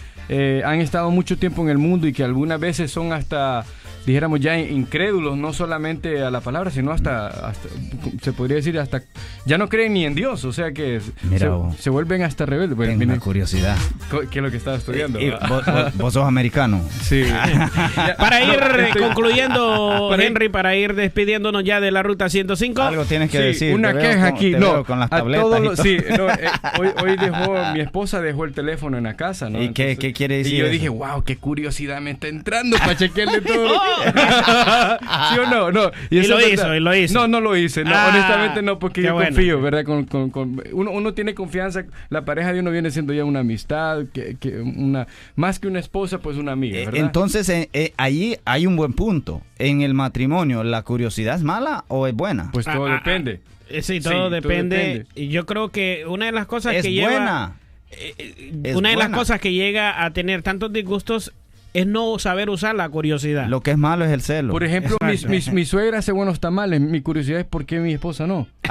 [0.66, 3.64] han estado mucho tiempo en el mundo y que algunas veces son hasta,
[4.08, 7.70] dijéramos ya incrédulos, no solamente a la palabra, sino hasta, hasta
[8.24, 9.04] se podría decir hasta,
[9.48, 11.76] ya no creen ni en Dios, o sea que Mira, se, vos.
[11.78, 12.76] se vuelven hasta rebeldes.
[12.78, 13.76] Bueno, Tengo una curiosidad.
[14.30, 15.20] ¿Qué es lo que estaba estudiando?
[15.20, 16.82] Y vos, vos- vos sos americano.
[17.04, 17.24] Sí.
[18.18, 22.30] Para ir eh, estoy- concluyendo, Para ir- Henry, para ir despidiéndonos ya de la ruta
[22.30, 22.82] 105.
[22.82, 23.74] Algo tienes que Sí, decir.
[23.76, 24.52] una te veo queja con- aquí.
[24.52, 25.76] te No, veo con las tabletas y todo.
[25.78, 29.62] sí, no, eh, hoy, hoy dejó, mi esposa dejó el teléfono en la casa, ¿no?
[29.62, 30.72] ¿Y qué- qué quiere decir Y yo eso?
[30.74, 33.70] dije, wow, qué curiosidad me está entrando para chequearle todo.
[35.34, 35.72] ¿Sí o no?
[35.72, 35.92] no.
[36.10, 37.14] Y eso lo hizo, y lo hizo.
[37.14, 37.84] No, no lo hice.
[37.84, 39.30] No, Ah, honestamente no, porque qué yo bueno.
[39.38, 39.84] Confío, ¿verdad?
[39.86, 41.86] Con, con- con- uno, uno tiene confianza.
[42.10, 45.80] La pareja de uno viene siendo ya una amistad, que, que una más que una
[45.80, 47.02] esposa, pues una amiga, Eh, ¿verdad?
[47.02, 49.42] Entonces, eh, eh, ahí hay un buen punto.
[49.60, 52.50] En el matrimonio, ¿la curiosidad es mala o es buena?
[52.52, 53.42] pues todo Ah, ah, depende.
[53.70, 54.78] Eh, Sí, Sí, todo, todo depende.
[54.78, 55.08] depende.
[55.16, 57.10] Y yo creo que una de las cosas es que lleva.
[57.12, 57.56] buena.
[57.92, 61.34] eh, eh, Es una de las cosas que llega a tener tantos disgustos
[61.80, 63.48] es no saber usar la curiosidad.
[63.48, 64.52] Lo que es malo es el celo.
[64.52, 66.82] Por ejemplo, mi, mi- mi suegra hace buenos tamales.
[66.82, 68.48] Mi curiosidad es por qué mi esposa no.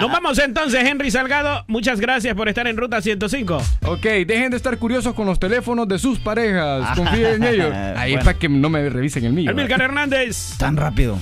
[0.00, 1.64] Nos vamos entonces, Henry Salgado.
[1.68, 3.58] Muchas gracias por estar en Ruta 105.
[3.86, 6.96] Ok, dejen de estar curiosos con los teléfonos de sus parejas.
[6.96, 7.72] Confíen en ellos.
[7.96, 9.50] Ahí es para que no me revisen el mío.
[9.50, 10.56] Amilcar Hernández.
[10.58, 11.18] Tan rápido.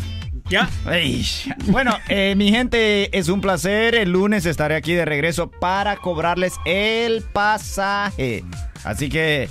[0.50, 0.68] ¿Ya?
[1.66, 3.94] Bueno, eh, mi gente, es un placer.
[3.94, 8.44] El lunes estaré aquí de regreso para cobrarles el pasaje.
[8.84, 9.48] Así que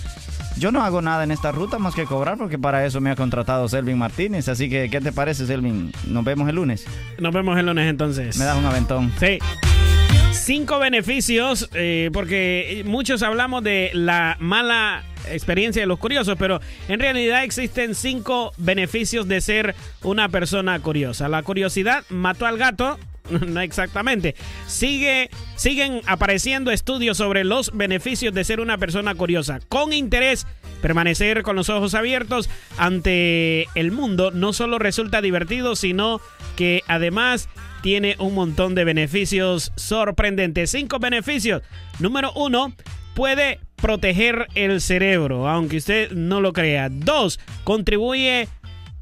[0.58, 3.16] Yo no hago nada en esta ruta más que cobrar porque para eso me ha
[3.16, 4.47] contratado Selvin Martínez.
[4.47, 5.91] Así que, ¿qué te parece, Selvin?
[6.08, 6.86] Nos vemos el lunes.
[7.18, 8.38] Nos vemos el lunes entonces.
[8.38, 9.12] Me das un aventón.
[9.20, 9.39] Sí.
[10.32, 16.99] Cinco beneficios, eh, porque muchos hablamos de la mala experiencia de los curiosos, pero en
[16.99, 21.28] realidad existen cinco beneficios de ser una persona curiosa.
[21.28, 22.97] La curiosidad mató al gato.
[23.48, 24.36] No exactamente.
[24.68, 29.60] Sigue, siguen apareciendo estudios sobre los beneficios de ser una persona curiosa.
[29.70, 30.46] Con interés,
[30.82, 36.22] permanecer con los ojos abiertos ante el mundo no solo resulta divertido, sino
[36.56, 37.50] que además
[37.82, 40.72] tiene un montón de beneficios sorprendentes.
[40.72, 41.62] Cinco beneficios.
[42.00, 42.74] Número uno,
[43.16, 46.90] puede proteger el cerebro, aunque usted no lo crea.
[46.90, 48.48] Dos, contribuye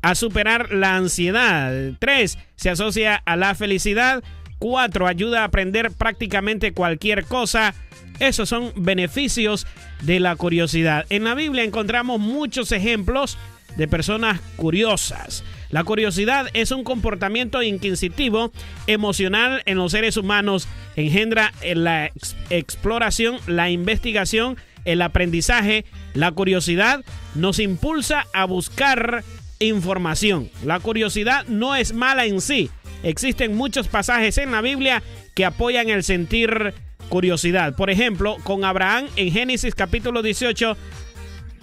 [0.02, 1.94] a superar la ansiedad.
[2.00, 4.24] Tres, se asocia a la felicidad.
[4.60, 7.74] Cuatro, ayuda a aprender prácticamente cualquier cosa.
[8.20, 9.66] Esos son beneficios
[10.02, 11.06] de la curiosidad.
[11.10, 13.38] En la Biblia encontramos muchos ejemplos
[13.78, 15.44] de personas curiosas.
[15.70, 18.52] La curiosidad es un comportamiento inquisitivo,
[18.88, 25.86] emocional en los seres humanos, engendra la ex- exploración, la investigación, el aprendizaje.
[26.14, 29.24] La curiosidad nos impulsa a buscar
[29.60, 30.50] información.
[30.64, 32.70] La curiosidad no es mala en sí.
[33.04, 35.04] Existen muchos pasajes en la Biblia
[35.36, 36.74] que apoyan el sentir
[37.10, 37.76] curiosidad.
[37.76, 40.78] Por ejemplo, con Abraham en Génesis capítulo 18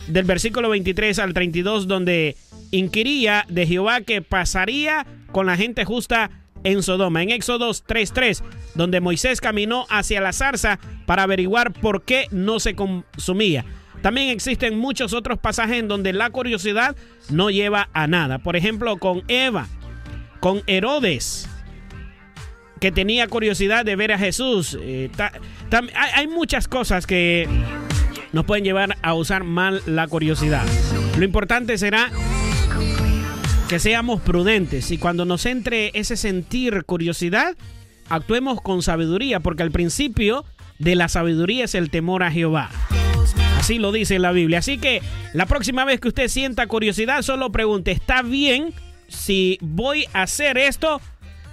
[0.09, 2.37] del versículo 23 al 32 donde
[2.71, 6.31] inquiría de Jehová que pasaría con la gente justa
[6.65, 7.23] en Sodoma.
[7.23, 8.43] En Éxodos 3.3
[8.75, 13.65] donde Moisés caminó hacia la zarza para averiguar por qué no se consumía.
[14.07, 16.95] También existen muchos otros pasajes en donde la curiosidad
[17.29, 18.39] no lleva a nada.
[18.39, 19.67] Por ejemplo, con Eva,
[20.39, 21.49] con Herodes,
[22.79, 24.79] que tenía curiosidad de ver a Jesús.
[24.81, 25.11] Eh,
[25.73, 27.49] hay, hay muchas cosas que
[28.33, 30.65] nos pueden llevar a usar mal la curiosidad.
[31.19, 32.09] Lo importante será
[33.69, 37.57] que seamos prudentes y cuando nos entre ese sentir curiosidad,
[38.09, 40.45] actuemos con sabiduría, porque al principio
[40.79, 42.71] de la sabiduría es el temor a Jehová.
[43.67, 44.61] Así lo dice la Biblia.
[44.61, 45.03] Así que
[45.33, 48.73] la próxima vez que usted sienta curiosidad, solo pregunte, ¿está bien
[49.09, 51.01] si voy a hacer esto?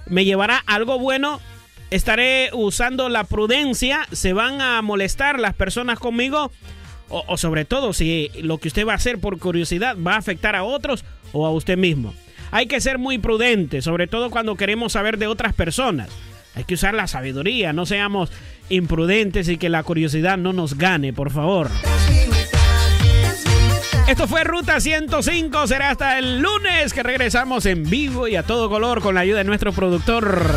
[0.06, 1.40] ¿Me llevará algo bueno?
[1.90, 4.06] ¿Estaré usando la prudencia?
[4.12, 6.52] ¿Se van a molestar las personas conmigo?
[7.08, 10.18] O, o sobre todo, si lo que usted va a hacer por curiosidad va a
[10.18, 12.14] afectar a otros o a usted mismo.
[12.52, 16.10] Hay que ser muy prudente, sobre todo cuando queremos saber de otras personas.
[16.54, 18.30] Hay que usar la sabiduría, no seamos
[18.68, 21.70] imprudentes y que la curiosidad no nos gane, por favor.
[24.08, 28.68] Esto fue Ruta 105, será hasta el lunes que regresamos en vivo y a todo
[28.68, 30.54] color con la ayuda de nuestro productor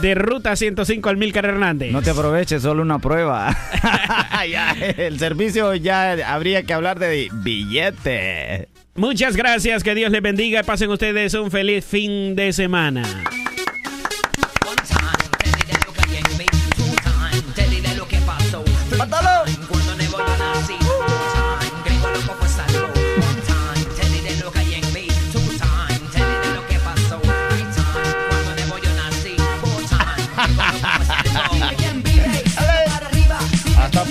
[0.00, 1.90] de Ruta 105, Almilcar Hernández.
[1.90, 3.56] No te aproveches, solo una prueba.
[4.50, 8.68] Ya, el servicio ya habría que hablar de billete.
[8.94, 13.02] Muchas gracias, que Dios les bendiga y pasen ustedes un feliz fin de semana.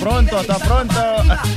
[0.06, 1.55] pronto, hasta pronto.